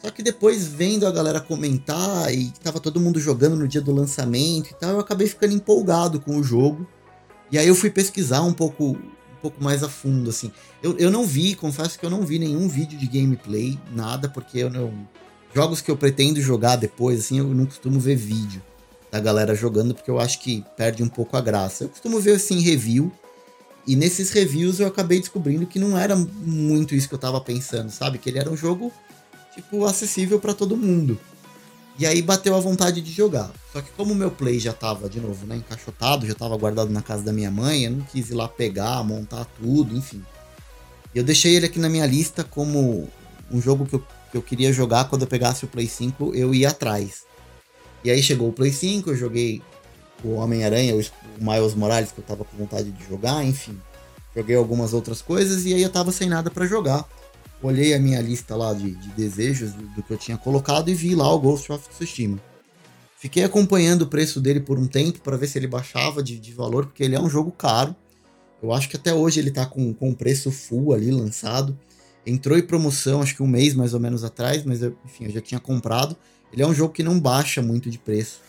Só 0.02 0.10
que 0.10 0.22
depois, 0.22 0.66
vendo 0.66 1.06
a 1.06 1.10
galera 1.10 1.40
comentar 1.40 2.32
e 2.32 2.52
tava 2.62 2.78
todo 2.78 3.00
mundo 3.00 3.18
jogando 3.18 3.56
no 3.56 3.66
dia 3.66 3.80
do 3.80 3.92
lançamento 3.92 4.70
e 4.70 4.74
tal, 4.74 4.90
eu 4.90 5.00
acabei 5.00 5.26
ficando 5.26 5.54
empolgado 5.54 6.20
com 6.20 6.36
o 6.36 6.42
jogo. 6.42 6.86
E 7.50 7.58
aí 7.58 7.66
eu 7.66 7.74
fui 7.74 7.90
pesquisar 7.90 8.42
um 8.42 8.52
pouco, 8.52 8.90
um 8.90 9.40
pouco 9.42 9.62
mais 9.62 9.82
a 9.82 9.88
fundo, 9.88 10.30
assim. 10.30 10.52
Eu, 10.82 10.96
eu 10.98 11.10
não 11.10 11.26
vi, 11.26 11.54
confesso 11.54 11.98
que 11.98 12.06
eu 12.06 12.10
não 12.10 12.22
vi 12.22 12.38
nenhum 12.38 12.68
vídeo 12.68 12.96
de 12.96 13.06
gameplay, 13.08 13.78
nada, 13.92 14.28
porque 14.28 14.58
eu 14.58 14.70
não. 14.70 14.92
Jogos 15.52 15.80
que 15.80 15.90
eu 15.90 15.96
pretendo 15.96 16.40
jogar 16.40 16.76
depois, 16.76 17.20
assim, 17.20 17.38
eu 17.38 17.46
não 17.46 17.66
costumo 17.66 17.98
ver 17.98 18.14
vídeo 18.14 18.62
da 19.10 19.18
galera 19.18 19.54
jogando, 19.54 19.94
porque 19.94 20.10
eu 20.10 20.20
acho 20.20 20.38
que 20.40 20.62
perde 20.76 21.02
um 21.02 21.08
pouco 21.08 21.36
a 21.36 21.40
graça. 21.40 21.84
Eu 21.84 21.88
costumo 21.88 22.20
ver, 22.20 22.36
assim, 22.36 22.60
review. 22.60 23.10
e 23.86 23.96
nesses 23.96 24.30
reviews 24.30 24.78
eu 24.78 24.86
acabei 24.86 25.18
descobrindo 25.18 25.66
que 25.66 25.78
não 25.78 25.98
era 25.98 26.14
muito 26.14 26.94
isso 26.94 27.08
que 27.08 27.14
eu 27.14 27.18
tava 27.18 27.40
pensando, 27.40 27.90
sabe? 27.90 28.18
Que 28.18 28.28
ele 28.28 28.38
era 28.38 28.50
um 28.50 28.56
jogo, 28.56 28.92
tipo, 29.58 29.84
acessível 29.84 30.38
para 30.38 30.54
todo 30.54 30.76
mundo. 30.76 31.18
E 31.98 32.06
aí 32.06 32.22
bateu 32.22 32.54
a 32.54 32.60
vontade 32.60 33.00
de 33.00 33.10
jogar. 33.10 33.50
Só 33.72 33.80
que 33.80 33.90
como 33.90 34.12
o 34.12 34.16
meu 34.16 34.30
play 34.30 34.60
já 34.60 34.72
tava, 34.72 35.08
de 35.08 35.20
novo, 35.20 35.46
né, 35.46 35.56
encaixotado, 35.56 36.26
já 36.26 36.34
tava 36.34 36.56
guardado 36.56 36.90
na 36.90 37.02
casa 37.02 37.24
da 37.24 37.32
minha 37.32 37.50
mãe, 37.50 37.84
eu 37.84 37.90
não 37.90 38.00
quis 38.02 38.30
ir 38.30 38.34
lá 38.34 38.46
pegar, 38.46 39.02
montar 39.02 39.44
tudo, 39.60 39.96
enfim. 39.96 40.22
Eu 41.12 41.24
deixei 41.24 41.56
ele 41.56 41.66
aqui 41.66 41.80
na 41.80 41.88
minha 41.88 42.06
lista 42.06 42.44
como 42.44 43.08
um 43.50 43.60
jogo 43.60 43.84
que 43.84 43.94
eu, 43.94 44.04
que 44.30 44.36
eu 44.36 44.42
queria 44.42 44.72
jogar 44.72 45.06
quando 45.06 45.22
eu 45.22 45.28
pegasse 45.28 45.64
o 45.64 45.68
Play 45.68 45.88
5, 45.88 46.34
eu 46.34 46.54
ia 46.54 46.68
atrás. 46.68 47.24
E 48.04 48.10
aí 48.10 48.22
chegou 48.22 48.48
o 48.48 48.52
Play 48.52 48.72
5, 48.72 49.10
eu 49.10 49.16
joguei 49.16 49.60
o 50.22 50.34
Homem-Aranha, 50.34 50.94
o 50.94 51.00
Miles 51.44 51.74
Morales, 51.74 52.12
que 52.12 52.20
eu 52.20 52.24
tava 52.24 52.44
com 52.44 52.56
vontade 52.56 52.92
de 52.92 53.08
jogar, 53.08 53.44
enfim. 53.44 53.76
Joguei 54.36 54.54
algumas 54.54 54.94
outras 54.94 55.20
coisas 55.20 55.66
e 55.66 55.74
aí 55.74 55.82
eu 55.82 55.90
tava 55.90 56.12
sem 56.12 56.28
nada 56.28 56.48
para 56.48 56.64
jogar. 56.64 57.04
Olhei 57.60 57.92
a 57.92 57.98
minha 57.98 58.20
lista 58.20 58.54
lá 58.54 58.72
de, 58.72 58.92
de 58.92 59.08
desejos 59.10 59.72
do, 59.72 59.86
do, 59.88 60.02
que 60.02 60.12
eu 60.12 60.16
tinha 60.16 60.36
colocado 60.36 60.88
e 60.90 60.94
vi 60.94 61.14
lá 61.14 61.32
o 61.32 61.40
Ghost 61.40 61.72
of 61.72 61.88
Tsushima. 61.88 62.38
Fiquei 63.18 63.42
acompanhando 63.42 64.02
o 64.02 64.06
preço 64.06 64.40
dele 64.40 64.60
por 64.60 64.78
um 64.78 64.86
tempo 64.86 65.20
para 65.20 65.36
ver 65.36 65.48
se 65.48 65.58
ele 65.58 65.66
baixava 65.66 66.22
de, 66.22 66.38
de, 66.38 66.52
valor, 66.52 66.86
porque 66.86 67.02
ele 67.02 67.16
é 67.16 67.20
um 67.20 67.28
jogo 67.28 67.50
caro. 67.50 67.96
Eu 68.62 68.72
acho 68.72 68.88
que 68.88 68.96
até 68.96 69.12
hoje 69.12 69.40
ele 69.40 69.50
tá 69.50 69.66
com, 69.66 69.92
com 69.92 70.14
preço 70.14 70.52
full 70.52 70.92
ali 70.94 71.10
lançado. 71.10 71.76
Entrou 72.24 72.56
em 72.56 72.62
promoção, 72.62 73.22
acho 73.22 73.34
que 73.34 73.42
um 73.42 73.46
mês 73.46 73.74
mais 73.74 73.92
ou 73.92 73.98
menos 73.98 74.22
atrás, 74.22 74.64
mas 74.64 74.82
eu, 74.82 74.96
enfim, 75.04 75.24
eu 75.24 75.32
já 75.32 75.40
tinha 75.40 75.58
comprado. 75.58 76.16
Ele 76.52 76.62
é 76.62 76.66
um 76.66 76.74
jogo 76.74 76.92
que 76.92 77.02
não 77.02 77.18
baixa 77.18 77.60
muito 77.60 77.90
de 77.90 77.98
preço. 77.98 78.40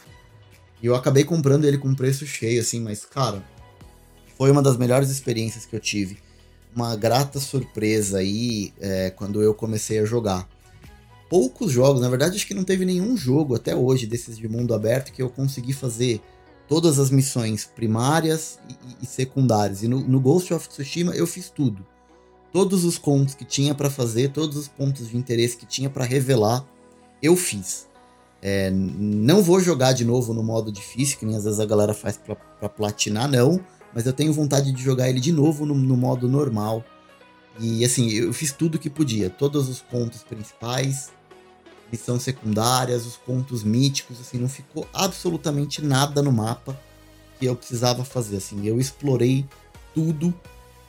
E 0.82 0.86
eu 0.86 0.95
acabei 0.95 1.24
comprando 1.24 1.65
ele 1.65 1.80
com 1.80 1.95
preço 1.95 2.28
cheio, 2.28 2.62
assim, 2.62 2.80
mas, 2.80 3.06
cara, 3.06 3.43
foi 4.38 4.52
uma 4.52 4.62
das 4.62 4.78
melhores 4.78 5.10
experiências 5.10 5.65
que 5.65 5.76
eu 5.76 5.80
tive. 5.80 6.19
Uma 6.75 6.95
grata 6.95 7.39
surpresa 7.39 8.19
aí 8.19 8.73
é, 8.79 9.10
quando 9.10 9.41
eu 9.41 9.53
comecei 9.53 9.99
a 9.99 10.05
jogar. 10.05 10.47
Poucos 11.29 11.71
jogos, 11.71 12.01
na 12.01 12.10
verdade, 12.10 12.36
acho 12.36 12.47
que 12.47 12.53
não 12.53 12.63
teve 12.63 12.86
nenhum 12.86 13.15
jogo 13.15 13.55
até 13.55 13.75
hoje 13.75 14.08
desses 14.08 14.38
de 14.38 14.47
mundo 14.47 14.73
aberto 14.73 15.12
que 15.12 15.21
eu 15.21 15.29
consegui 15.29 15.73
fazer 15.73 16.21
todas 16.67 16.99
as 16.99 17.10
missões 17.10 17.65
primárias 17.65 18.60
e, 18.69 19.03
e 19.03 19.05
secundárias. 19.05 19.84
E 19.84 19.88
no, 19.88 19.99
no, 19.99 20.19
Ghost 20.19 20.53
of 20.53 20.69
Tsushima 20.69 21.13
eu 21.15 21.25
fiz 21.25 21.49
tudo. 21.49 21.86
Todos 22.51 22.84
os 22.84 22.97
pontos 22.97 23.36
que 23.36 23.43
tinha 23.43 23.75
para 23.75 23.89
fazer, 23.89 24.32
todos 24.32 24.55
os 24.55 24.67
pontos 24.67 25.10
de 25.10 25.17
interesse 25.17 25.58
que 25.58 25.65
tinha 25.65 25.89
para 25.89 26.05
revelar, 26.05 26.65
eu 27.21 27.36
fiz. 27.36 27.88
É, 28.41 28.71
não 28.71 29.43
vou 29.43 29.60
jogar 29.60 29.93
de 29.93 30.05
novo 30.05 30.34
no 30.34 30.41
modo 30.41 30.71
difícil, 30.71 31.17
que 31.17 31.25
nem 31.25 31.36
às 31.36 31.43
vezes 31.43 31.60
a 31.60 31.65
galera 31.65 31.93
faz 31.93 32.17
para 32.17 32.69
platinar, 32.69 33.27
não. 33.27 33.60
Mas 33.93 34.06
eu 34.06 34.13
tenho 34.13 34.34
vontade 34.34 34.71
de 34.71 34.84
jogar 34.84 35.10
ele 35.10 35.19
de 35.19 35.32
novo 35.32 35.65
no, 35.65 35.75
no, 35.75 35.97
modo 35.97 36.28
normal. 36.28 36.84
E 37.60 37.84
assim, 37.84 38.10
eu 38.10 38.32
fiz 38.34 38.52
tudo 38.52 38.80
que 38.80 38.89
podia. 38.89 39.30
Todos 39.30 39.67
os 39.67 39.82
pontos 39.82 40.23
principais, 40.23 41.12
missões 41.91 42.21
secundárias, 42.21 43.06
os 43.06 43.17
pontos 43.17 43.63
míticos, 43.63 44.19
assim, 44.19 44.38
não 44.38 44.47
ficou 44.47 44.88
absolutamente 44.93 45.82
nada 45.82 46.21
no 46.21 46.32
mapa 46.32 46.80
que 47.39 47.45
eu 47.45 47.56
precisava 47.56 48.06
fazer. 48.06 48.38
Assim, 48.38 48.65
eu 48.65 48.80
explorei 48.80 49.45
tudo 49.93 50.34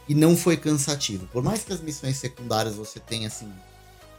e 0.08 0.14
não 0.14 0.36
foi 0.36 0.56
cansativo. 0.56 1.26
Por 1.28 1.42
mais 1.42 1.64
que 1.64 1.72
as 1.72 1.80
missões 1.80 2.16
secundárias 2.16 2.74
você 2.74 2.98
tenha 2.98 3.28
assim 3.28 3.50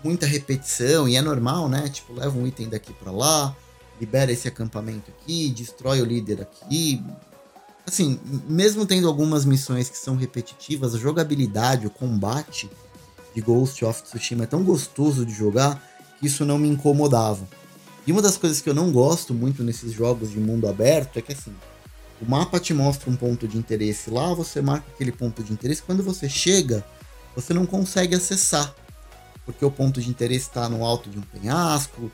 muita 0.04 0.26
repetição 0.26 1.08
e 1.08 1.16
é 1.16 1.22
normal, 1.22 1.70
né? 1.70 1.88
Tipo, 1.90 2.14
leva 2.14 2.38
um 2.38 2.48
item 2.48 2.70
daqui 2.70 2.94
para 2.94 3.12
lá, 3.12 3.56
libera 4.00 4.32
esse 4.32 4.48
acampamento 4.48 5.12
aqui, 5.12 5.50
destrói 5.50 6.02
o 6.02 6.06
líder 6.06 6.42
aqui. 6.42 7.04
Assim, 7.86 8.20
mesmo 8.48 8.86
tendo 8.86 9.08
algumas 9.08 9.44
missões 9.44 9.90
que 9.90 9.98
são 9.98 10.16
repetitivas, 10.16 10.94
a 10.94 11.00
jogabilidade, 11.00 11.88
o 11.88 11.90
combate 11.90 12.70
de 13.34 13.42
Ghost 13.42 13.84
of 13.84 14.04
Tsushima 14.04 14.44
é 14.44 14.48
tão 14.48 14.64
gostoso 14.64 15.26
de 15.26 15.34
jogar 15.34 15.82
que 16.20 16.28
isso 16.28 16.46
não 16.46 16.58
me 16.58 16.68
incomodava. 16.68 17.48
E 18.06 18.12
uma 18.12 18.22
das 18.22 18.38
coisas 18.38 18.62
que 18.62 18.70
eu 18.70 18.74
não 18.74 18.92
gosto 18.92 19.34
muito 19.34 19.64
nesses 19.64 19.92
jogos 19.92 20.32
de 20.32 20.40
mundo 20.40 20.68
aberto 20.68 21.18
é 21.18 21.22
que 21.22 21.34
assim, 21.34 21.54
o 22.22 22.26
mapa 22.26 22.60
te 22.60 22.74
mostra 22.74 23.10
um 23.10 23.16
ponto 23.16 23.48
de 23.48 23.58
interesse 23.58 24.10
lá, 24.10 24.34
você 24.34 24.62
marca 24.62 24.86
aquele 24.94 25.12
ponto 25.12 25.44
de 25.44 25.54
interesse, 25.54 25.82
quando 25.82 26.04
você 26.04 26.30
chega, 26.30 26.86
você 27.36 27.54
não 27.54 27.66
consegue 27.66 28.16
acessar 28.16 28.74
porque 29.46 29.66
o 29.66 29.72
ponto 29.72 30.02
de 30.02 30.10
interesse 30.10 30.48
está 30.48 30.70
no 30.70 30.86
alto 30.86 31.10
de 31.10 31.18
um 31.18 31.22
penhasco, 31.22 32.12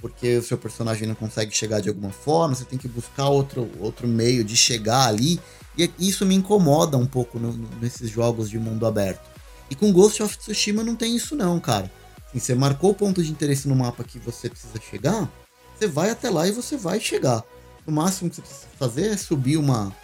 porque 0.00 0.36
o 0.36 0.42
seu 0.42 0.58
personagem 0.58 1.06
não 1.06 1.14
consegue 1.14 1.54
chegar 1.54 1.80
de 1.80 1.88
alguma 1.88 2.10
forma, 2.10 2.54
você 2.54 2.64
tem 2.64 2.78
que 2.78 2.88
buscar 2.88 3.28
outro, 3.28 3.70
outro 3.80 4.06
meio 4.06 4.44
de 4.44 4.56
chegar 4.56 5.06
ali, 5.06 5.40
e 5.76 5.90
isso 5.98 6.24
me 6.24 6.34
incomoda 6.34 6.96
um 6.96 7.06
pouco 7.06 7.38
no, 7.38 7.52
no, 7.52 7.68
nesses 7.80 8.10
jogos 8.10 8.48
de 8.48 8.58
mundo 8.58 8.86
aberto. 8.86 9.28
E 9.70 9.74
com 9.74 9.92
Ghost 9.92 10.22
of 10.22 10.38
Tsushima 10.38 10.84
não 10.84 10.94
tem 10.94 11.16
isso 11.16 11.34
não, 11.34 11.58
cara. 11.58 11.90
Assim, 12.28 12.38
você 12.38 12.54
marcou 12.54 12.90
o 12.90 12.94
ponto 12.94 13.22
de 13.22 13.30
interesse 13.30 13.68
no 13.68 13.74
mapa 13.74 14.04
que 14.04 14.18
você 14.18 14.48
precisa 14.48 14.80
chegar, 14.90 15.30
você 15.76 15.86
vai 15.86 16.10
até 16.10 16.30
lá 16.30 16.46
e 16.46 16.52
você 16.52 16.76
vai 16.76 17.00
chegar. 17.00 17.42
O 17.86 17.90
máximo 17.90 18.30
que 18.30 18.36
você 18.36 18.42
precisa 18.42 18.68
fazer 18.78 19.08
é 19.08 19.16
subir 19.16 19.56
uma, 19.56 19.94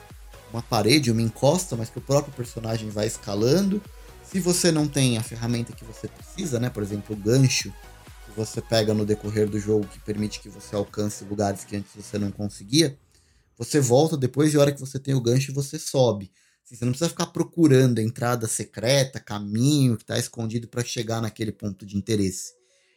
uma 0.53 0.63
parede, 0.63 1.11
uma 1.11 1.23
encosta, 1.23 1.77
mas 1.77 1.91
que 1.91 1.99
o 1.99 2.03
próprio 2.03 2.33
personagem 2.35 2.91
vai 2.91 3.07
escalando 3.07 3.83
se 4.25 4.41
você 4.41 4.73
não 4.73 4.89
tem 4.89 5.19
a 5.19 5.23
ferramenta 5.23 5.75
que 5.75 5.85
você 5.85 6.09
precisa, 6.09 6.59
né? 6.59 6.71
Por 6.71 6.83
exemplo, 6.83 7.15
o 7.15 7.19
gancho 7.19 7.73
que 8.33 8.39
você 8.39 8.61
pega 8.61 8.95
no 8.95 9.05
decorrer 9.05 9.49
do 9.49 9.59
jogo 9.59 9.87
que 9.87 10.01
permite 10.01 10.41
que 10.41 10.49
você 10.49 10.75
alcance 10.75 11.25
lugares 11.25 11.65
que 11.65 11.77
antes 11.77 11.91
você 11.95 12.19
não 12.19 12.31
conseguia, 12.31 12.99
você 13.57 13.79
volta 13.79 14.17
depois 14.17 14.53
e 14.53 14.57
a 14.57 14.61
hora 14.61 14.73
que 14.73 14.81
você 14.81 14.99
tem 14.99 15.15
o 15.15 15.21
gancho 15.21 15.53
você 15.53 15.79
sobe. 15.79 16.33
Assim, 16.65 16.77
você 16.77 16.85
não 16.85 16.93
precisa 16.93 17.11
ficar 17.11 17.27
procurando 17.27 17.99
entrada 17.99 18.47
secreta, 18.49 19.21
caminho 19.21 19.97
que 19.97 20.03
está 20.03 20.19
escondido 20.19 20.67
para 20.67 20.83
chegar 20.85 21.21
naquele 21.21 21.53
ponto 21.53 21.85
de 21.85 21.97
interesse. 21.97 22.55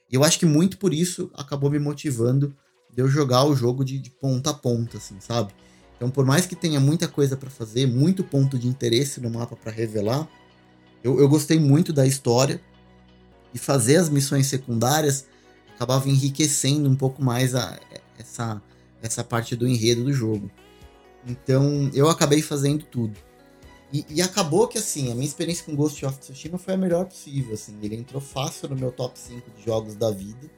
E 0.09 0.15
eu 0.15 0.23
acho 0.23 0.39
que 0.39 0.45
muito 0.45 0.77
por 0.77 0.93
isso 0.93 1.29
acabou 1.33 1.69
me 1.69 1.79
motivando 1.79 2.55
de 2.93 3.01
eu 3.01 3.07
jogar 3.07 3.43
o 3.43 3.55
jogo 3.55 3.83
de, 3.83 3.99
de 3.99 4.09
ponta 4.09 4.51
a 4.51 4.53
ponta, 4.53 4.97
assim, 4.97 5.19
sabe? 5.19 5.53
Então, 5.97 6.09
por 6.09 6.25
mais 6.25 6.45
que 6.45 6.55
tenha 6.55 6.79
muita 6.79 7.07
coisa 7.07 7.35
para 7.35 7.49
fazer, 7.49 7.85
muito 7.85 8.23
ponto 8.23 8.57
de 8.57 8.67
interesse 8.67 9.19
no 9.19 9.29
mapa 9.29 9.55
para 9.55 9.71
revelar, 9.71 10.29
eu, 11.03 11.19
eu 11.19 11.27
gostei 11.27 11.59
muito 11.59 11.91
da 11.91 12.05
história 12.05 12.61
e 13.55 13.57
fazer 13.57 13.95
as 13.95 14.09
missões 14.09 14.47
secundárias 14.47 15.25
acabava 15.73 16.09
enriquecendo 16.09 16.89
um 16.89 16.95
pouco 16.95 17.23
mais 17.23 17.55
a, 17.55 17.79
essa, 18.19 18.61
essa 19.01 19.23
parte 19.23 19.55
do 19.55 19.65
enredo 19.65 20.03
do 20.03 20.11
jogo. 20.11 20.51
Então 21.25 21.89
eu 21.93 22.09
acabei 22.09 22.41
fazendo 22.41 22.83
tudo. 22.83 23.17
E, 23.93 24.05
e, 24.09 24.21
acabou 24.21 24.67
que 24.67 24.77
assim, 24.77 25.09
a 25.09 25.15
minha 25.15 25.27
experiência 25.27 25.63
com 25.63 25.75
Ghost 25.75 26.05
of 26.05 26.17
Tsushima 26.19 26.57
foi 26.57 26.73
a 26.73 26.77
melhor 26.77 27.05
possível. 27.05 27.53
Assim, 27.53 27.77
ele 27.81 27.95
entrou 27.95 28.21
fácil 28.21 28.67
no 28.67 28.75
meu 28.75 28.91
top 28.91 29.17
5 29.17 29.49
de 29.51 29.63
jogos 29.63 29.95
da 29.95 30.11
vida. 30.11 30.49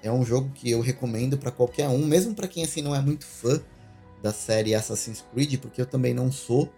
É 0.00 0.12
um 0.12 0.24
jogo 0.24 0.50
que 0.54 0.70
eu 0.70 0.80
recomendo 0.80 1.36
para 1.36 1.50
qualquer 1.50 1.88
um, 1.88 2.06
mesmo 2.06 2.34
para 2.34 2.46
quem 2.46 2.62
assim 2.62 2.82
não 2.82 2.94
é 2.94 3.00
muito 3.00 3.24
fã 3.26 3.60
da 4.22 4.32
série 4.32 4.74
Assassin's 4.74 5.24
Creed, 5.32 5.58
porque 5.58 5.80
eu 5.80 5.86
também 5.86 6.14
não 6.14 6.30
sou. 6.30 6.72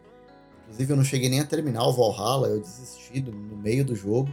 Inclusive, 0.63 0.93
eu 0.93 0.97
não 0.97 1.05
cheguei 1.05 1.29
nem 1.29 1.41
a 1.41 1.45
terminar 1.45 1.87
o 1.87 1.93
Valhalla, 1.93 2.49
eu 2.49 2.61
desisti 2.61 3.21
no 3.21 3.57
meio 3.57 3.85
do 3.85 3.95
jogo. 3.95 4.31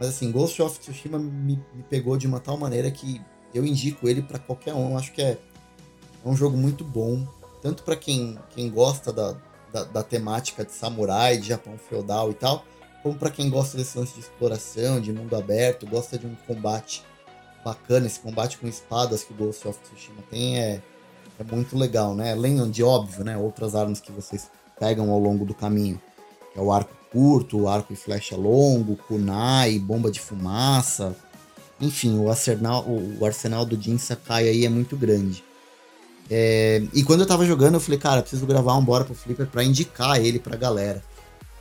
Mas 0.00 0.08
assim, 0.08 0.32
Ghost 0.32 0.60
of 0.62 0.80
Tsushima 0.80 1.18
me, 1.18 1.62
me 1.74 1.82
pegou 1.82 2.16
de 2.16 2.26
uma 2.26 2.40
tal 2.40 2.56
maneira 2.56 2.90
que 2.90 3.20
eu 3.52 3.66
indico 3.66 4.08
ele 4.08 4.22
para 4.22 4.38
qualquer 4.38 4.72
um. 4.72 4.92
Eu 4.92 4.96
acho 4.96 5.12
que 5.12 5.20
é, 5.20 5.32
é 5.32 6.28
um 6.28 6.34
jogo 6.34 6.56
muito 6.56 6.82
bom, 6.82 7.28
tanto 7.60 7.82
para 7.82 7.94
quem, 7.94 8.38
quem 8.48 8.70
gosta 8.70 9.12
da, 9.12 9.36
da, 9.70 9.84
da, 9.84 10.02
temática 10.02 10.64
de 10.64 10.72
samurai, 10.72 11.36
de 11.36 11.48
Japão 11.48 11.76
feudal 11.76 12.30
e 12.30 12.34
tal, 12.34 12.64
como 13.02 13.14
para 13.14 13.30
quem 13.30 13.50
gosta 13.50 13.76
desse 13.76 13.98
lance 13.98 14.14
de 14.14 14.20
exploração, 14.20 15.02
de 15.02 15.12
mundo 15.12 15.36
aberto, 15.36 15.86
gosta 15.86 16.16
de 16.16 16.26
um 16.26 16.34
combate 16.46 17.04
bacana. 17.62 18.06
Esse 18.06 18.20
combate 18.20 18.56
com 18.56 18.66
espadas 18.66 19.22
que 19.22 19.34
o 19.34 19.36
Ghost 19.36 19.68
of 19.68 19.78
Tsushima 19.80 20.22
tem 20.30 20.58
é, 20.58 20.82
é 21.38 21.44
muito 21.44 21.76
legal, 21.76 22.14
né? 22.14 22.32
Além 22.32 22.70
de 22.70 22.82
óbvio, 22.82 23.22
né? 23.22 23.36
Outras 23.36 23.74
armas 23.74 24.00
que 24.00 24.10
vocês 24.10 24.50
pegam 24.78 25.10
ao 25.10 25.18
longo 25.18 25.44
do 25.44 25.52
caminho. 25.54 26.00
É 26.56 26.60
o 26.60 26.72
arco 26.72 26.99
curto, 27.12 27.68
arco 27.68 27.92
e 27.92 27.96
flecha 27.96 28.36
longo, 28.36 28.96
kunai, 28.96 29.78
bomba 29.78 30.10
de 30.10 30.20
fumaça. 30.20 31.14
Enfim, 31.80 32.18
o 32.18 32.28
arsenal, 32.28 32.84
o 32.86 33.24
arsenal 33.24 33.64
do 33.64 33.80
Jin 33.80 33.98
Sakai 33.98 34.48
aí 34.48 34.64
é 34.64 34.68
muito 34.68 34.96
grande. 34.96 35.42
É, 36.30 36.82
e 36.94 37.02
quando 37.02 37.20
eu 37.20 37.26
tava 37.26 37.44
jogando, 37.44 37.74
eu 37.74 37.80
falei, 37.80 37.98
cara, 37.98 38.20
preciso 38.20 38.46
gravar 38.46 38.76
um 38.76 38.84
Bora 38.84 39.04
pro 39.04 39.14
Flipper 39.14 39.46
pra 39.46 39.64
indicar 39.64 40.20
ele 40.20 40.38
pra 40.38 40.56
galera. 40.56 41.02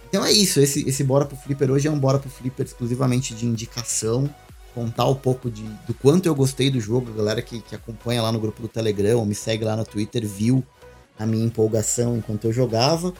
Então 0.07 0.23
é 0.23 0.31
isso, 0.31 0.59
esse, 0.59 0.88
esse 0.88 1.03
Bora 1.03 1.25
pro 1.25 1.38
Flipper 1.38 1.71
hoje 1.71 1.88
é 1.88 1.91
um 1.91 1.99
Bora 1.99 2.19
pro 2.19 2.29
Flipper 2.29 2.65
exclusivamente 2.65 3.33
de 3.33 3.45
indicação. 3.45 4.29
Contar 4.75 5.07
um 5.07 5.15
pouco 5.15 5.49
de, 5.49 5.63
do 5.88 5.93
quanto 5.95 6.27
eu 6.27 6.35
gostei 6.35 6.69
do 6.69 6.79
jogo. 6.79 7.12
A 7.12 7.17
galera 7.17 7.41
que, 7.41 7.59
que 7.62 7.75
acompanha 7.75 8.21
lá 8.21 8.31
no 8.31 8.39
grupo 8.39 8.62
do 8.62 8.67
Telegram 8.67 9.17
ou 9.19 9.25
me 9.25 9.33
segue 9.33 9.63
lá 9.63 9.75
no 9.75 9.83
Twitter 9.83 10.27
viu 10.27 10.63
a 11.17 11.25
minha 11.25 11.45
empolgação 11.45 12.17
enquanto 12.17 12.45
eu 12.45 12.53
jogava. 12.53 13.13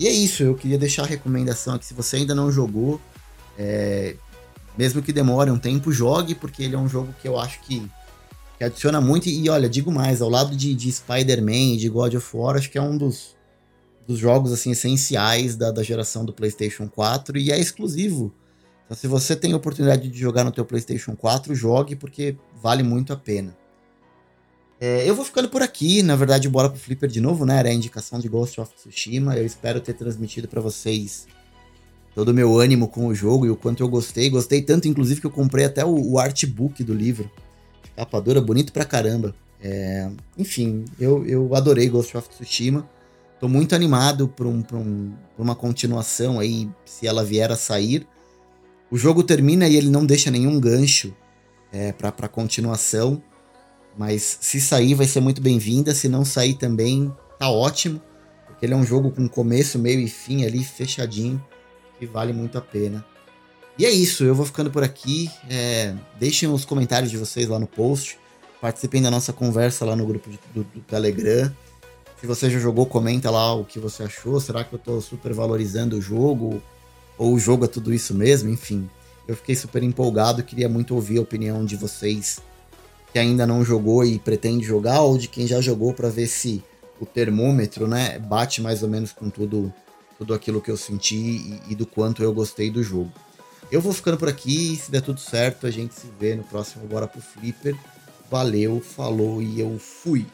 E 0.00 0.08
é 0.08 0.10
isso, 0.10 0.42
eu 0.42 0.54
queria 0.54 0.78
deixar 0.78 1.02
a 1.02 1.06
recomendação 1.06 1.74
aqui, 1.74 1.84
se 1.84 1.92
você 1.92 2.16
ainda 2.16 2.34
não 2.34 2.50
jogou, 2.50 2.98
é, 3.58 4.16
mesmo 4.76 5.02
que 5.02 5.12
demore 5.12 5.50
um 5.50 5.58
tempo, 5.58 5.92
jogue, 5.92 6.34
porque 6.34 6.62
ele 6.62 6.74
é 6.74 6.78
um 6.78 6.88
jogo 6.88 7.14
que 7.20 7.28
eu 7.28 7.38
acho 7.38 7.60
que, 7.60 7.86
que 8.56 8.64
adiciona 8.64 8.98
muito. 8.98 9.28
E 9.28 9.46
olha, 9.50 9.68
digo 9.68 9.92
mais, 9.92 10.22
ao 10.22 10.30
lado 10.30 10.56
de, 10.56 10.74
de 10.74 10.90
Spider-Man 10.90 11.74
e 11.74 11.76
de 11.76 11.90
God 11.90 12.14
of 12.14 12.34
War, 12.34 12.56
acho 12.56 12.70
que 12.70 12.78
é 12.78 12.82
um 12.82 12.96
dos, 12.96 13.36
dos 14.06 14.18
jogos 14.18 14.54
assim 14.54 14.70
essenciais 14.70 15.54
da, 15.54 15.70
da 15.70 15.82
geração 15.82 16.24
do 16.24 16.32
PlayStation 16.32 16.88
4 16.88 17.36
e 17.36 17.52
é 17.52 17.60
exclusivo. 17.60 18.32
Então, 18.86 18.96
se 18.96 19.06
você 19.06 19.36
tem 19.36 19.52
a 19.52 19.56
oportunidade 19.56 20.08
de 20.08 20.18
jogar 20.18 20.44
no 20.44 20.50
teu 20.50 20.64
PlayStation 20.64 21.14
4, 21.14 21.54
jogue 21.54 21.94
porque 21.94 22.38
vale 22.62 22.82
muito 22.82 23.12
a 23.12 23.16
pena. 23.16 23.54
É, 24.80 25.06
eu 25.06 25.14
vou 25.14 25.26
ficando 25.26 25.50
por 25.50 25.60
aqui, 25.60 26.02
na 26.02 26.16
verdade, 26.16 26.48
bora 26.48 26.70
pro 26.70 26.80
Flipper 26.80 27.10
de 27.10 27.20
novo, 27.20 27.44
né? 27.44 27.58
Era 27.58 27.68
a 27.68 27.72
indicação 27.72 28.18
de 28.18 28.28
Ghost 28.30 28.58
of 28.58 28.72
Tsushima. 28.74 29.36
Eu 29.36 29.44
espero 29.44 29.78
ter 29.78 29.92
transmitido 29.92 30.48
para 30.48 30.62
vocês 30.62 31.26
todo 32.14 32.30
o 32.30 32.34
meu 32.34 32.58
ânimo 32.58 32.88
com 32.88 33.06
o 33.06 33.14
jogo 33.14 33.44
e 33.44 33.50
o 33.50 33.56
quanto 33.56 33.82
eu 33.82 33.88
gostei. 33.88 34.30
Gostei 34.30 34.62
tanto, 34.62 34.88
inclusive, 34.88 35.20
que 35.20 35.26
eu 35.26 35.30
comprei 35.30 35.66
até 35.66 35.84
o, 35.84 36.12
o 36.12 36.18
artbook 36.18 36.82
do 36.82 36.94
livro. 36.94 37.30
Capa 37.94 38.18
dura, 38.22 38.40
bonito 38.40 38.72
pra 38.72 38.86
caramba. 38.86 39.34
É, 39.62 40.10
enfim, 40.38 40.86
eu, 40.98 41.26
eu 41.26 41.54
adorei 41.54 41.86
Ghost 41.90 42.16
of 42.16 42.30
Tsushima. 42.30 42.88
Tô 43.38 43.48
muito 43.48 43.74
animado 43.74 44.28
por, 44.28 44.46
um, 44.46 44.62
por, 44.62 44.78
um, 44.78 45.12
por 45.36 45.42
uma 45.42 45.54
continuação 45.54 46.40
aí, 46.40 46.70
se 46.86 47.06
ela 47.06 47.22
vier 47.22 47.52
a 47.52 47.56
sair. 47.56 48.06
O 48.90 48.96
jogo 48.96 49.22
termina 49.22 49.68
e 49.68 49.76
ele 49.76 49.90
não 49.90 50.06
deixa 50.06 50.30
nenhum 50.30 50.58
gancho 50.58 51.14
é, 51.70 51.92
pra, 51.92 52.10
pra 52.10 52.28
continuação. 52.28 53.22
Mas 54.00 54.38
se 54.40 54.58
sair, 54.62 54.94
vai 54.94 55.06
ser 55.06 55.20
muito 55.20 55.42
bem-vinda. 55.42 55.94
Se 55.94 56.08
não 56.08 56.24
sair 56.24 56.54
também, 56.54 57.14
tá 57.38 57.50
ótimo. 57.50 58.00
Porque 58.46 58.64
ele 58.64 58.72
é 58.72 58.76
um 58.76 58.82
jogo 58.82 59.10
com 59.10 59.28
começo, 59.28 59.78
meio 59.78 60.00
e 60.00 60.08
fim 60.08 60.46
ali, 60.46 60.64
fechadinho. 60.64 61.38
Que 61.98 62.06
vale 62.06 62.32
muito 62.32 62.56
a 62.56 62.62
pena. 62.62 63.04
E 63.76 63.84
é 63.84 63.90
isso, 63.90 64.24
eu 64.24 64.34
vou 64.34 64.46
ficando 64.46 64.70
por 64.70 64.82
aqui. 64.82 65.30
É, 65.50 65.94
deixem 66.18 66.48
os 66.48 66.64
comentários 66.64 67.10
de 67.10 67.18
vocês 67.18 67.46
lá 67.46 67.58
no 67.58 67.66
post. 67.66 68.18
Participem 68.58 69.02
da 69.02 69.10
nossa 69.10 69.34
conversa 69.34 69.84
lá 69.84 69.94
no 69.94 70.06
grupo 70.06 70.30
de, 70.30 70.40
do, 70.54 70.64
do 70.64 70.80
Telegram. 70.80 71.54
Se 72.18 72.26
você 72.26 72.48
já 72.48 72.58
jogou, 72.58 72.86
comenta 72.86 73.30
lá 73.30 73.52
o 73.52 73.66
que 73.66 73.78
você 73.78 74.04
achou. 74.04 74.40
Será 74.40 74.64
que 74.64 74.72
eu 74.72 74.78
tô 74.78 74.98
super 75.02 75.34
valorizando 75.34 75.98
o 75.98 76.00
jogo? 76.00 76.62
Ou 77.18 77.34
o 77.34 77.38
jogo 77.38 77.66
é 77.66 77.68
tudo 77.68 77.92
isso 77.92 78.14
mesmo? 78.14 78.48
Enfim, 78.48 78.88
eu 79.28 79.36
fiquei 79.36 79.54
super 79.54 79.82
empolgado. 79.82 80.42
Queria 80.42 80.70
muito 80.70 80.94
ouvir 80.94 81.18
a 81.18 81.20
opinião 81.20 81.66
de 81.66 81.76
vocês 81.76 82.40
que 83.12 83.18
ainda 83.18 83.46
não 83.46 83.64
jogou 83.64 84.04
e 84.04 84.18
pretende 84.18 84.64
jogar, 84.64 85.00
ou 85.02 85.18
de 85.18 85.28
quem 85.28 85.46
já 85.46 85.60
jogou 85.60 85.92
para 85.92 86.08
ver 86.08 86.26
se 86.26 86.62
o 87.00 87.06
termômetro, 87.06 87.88
né, 87.88 88.18
bate 88.18 88.60
mais 88.60 88.82
ou 88.82 88.88
menos 88.88 89.12
com 89.12 89.30
tudo, 89.30 89.72
tudo 90.18 90.34
aquilo 90.34 90.60
que 90.60 90.70
eu 90.70 90.76
senti 90.76 91.16
e, 91.16 91.60
e 91.70 91.74
do 91.74 91.86
quanto 91.86 92.22
eu 92.22 92.32
gostei 92.32 92.70
do 92.70 92.82
jogo. 92.82 93.10
Eu 93.70 93.80
vou 93.80 93.92
ficando 93.92 94.18
por 94.18 94.28
aqui. 94.28 94.76
Se 94.76 94.90
der 94.90 95.00
tudo 95.00 95.20
certo, 95.20 95.66
a 95.66 95.70
gente 95.70 95.94
se 95.94 96.08
vê 96.18 96.34
no 96.34 96.42
próximo 96.42 96.86
Bora 96.88 97.06
pro 97.06 97.20
Flipper. 97.20 97.76
Valeu, 98.28 98.80
falou 98.80 99.40
e 99.40 99.60
eu 99.60 99.78
fui. 99.78 100.26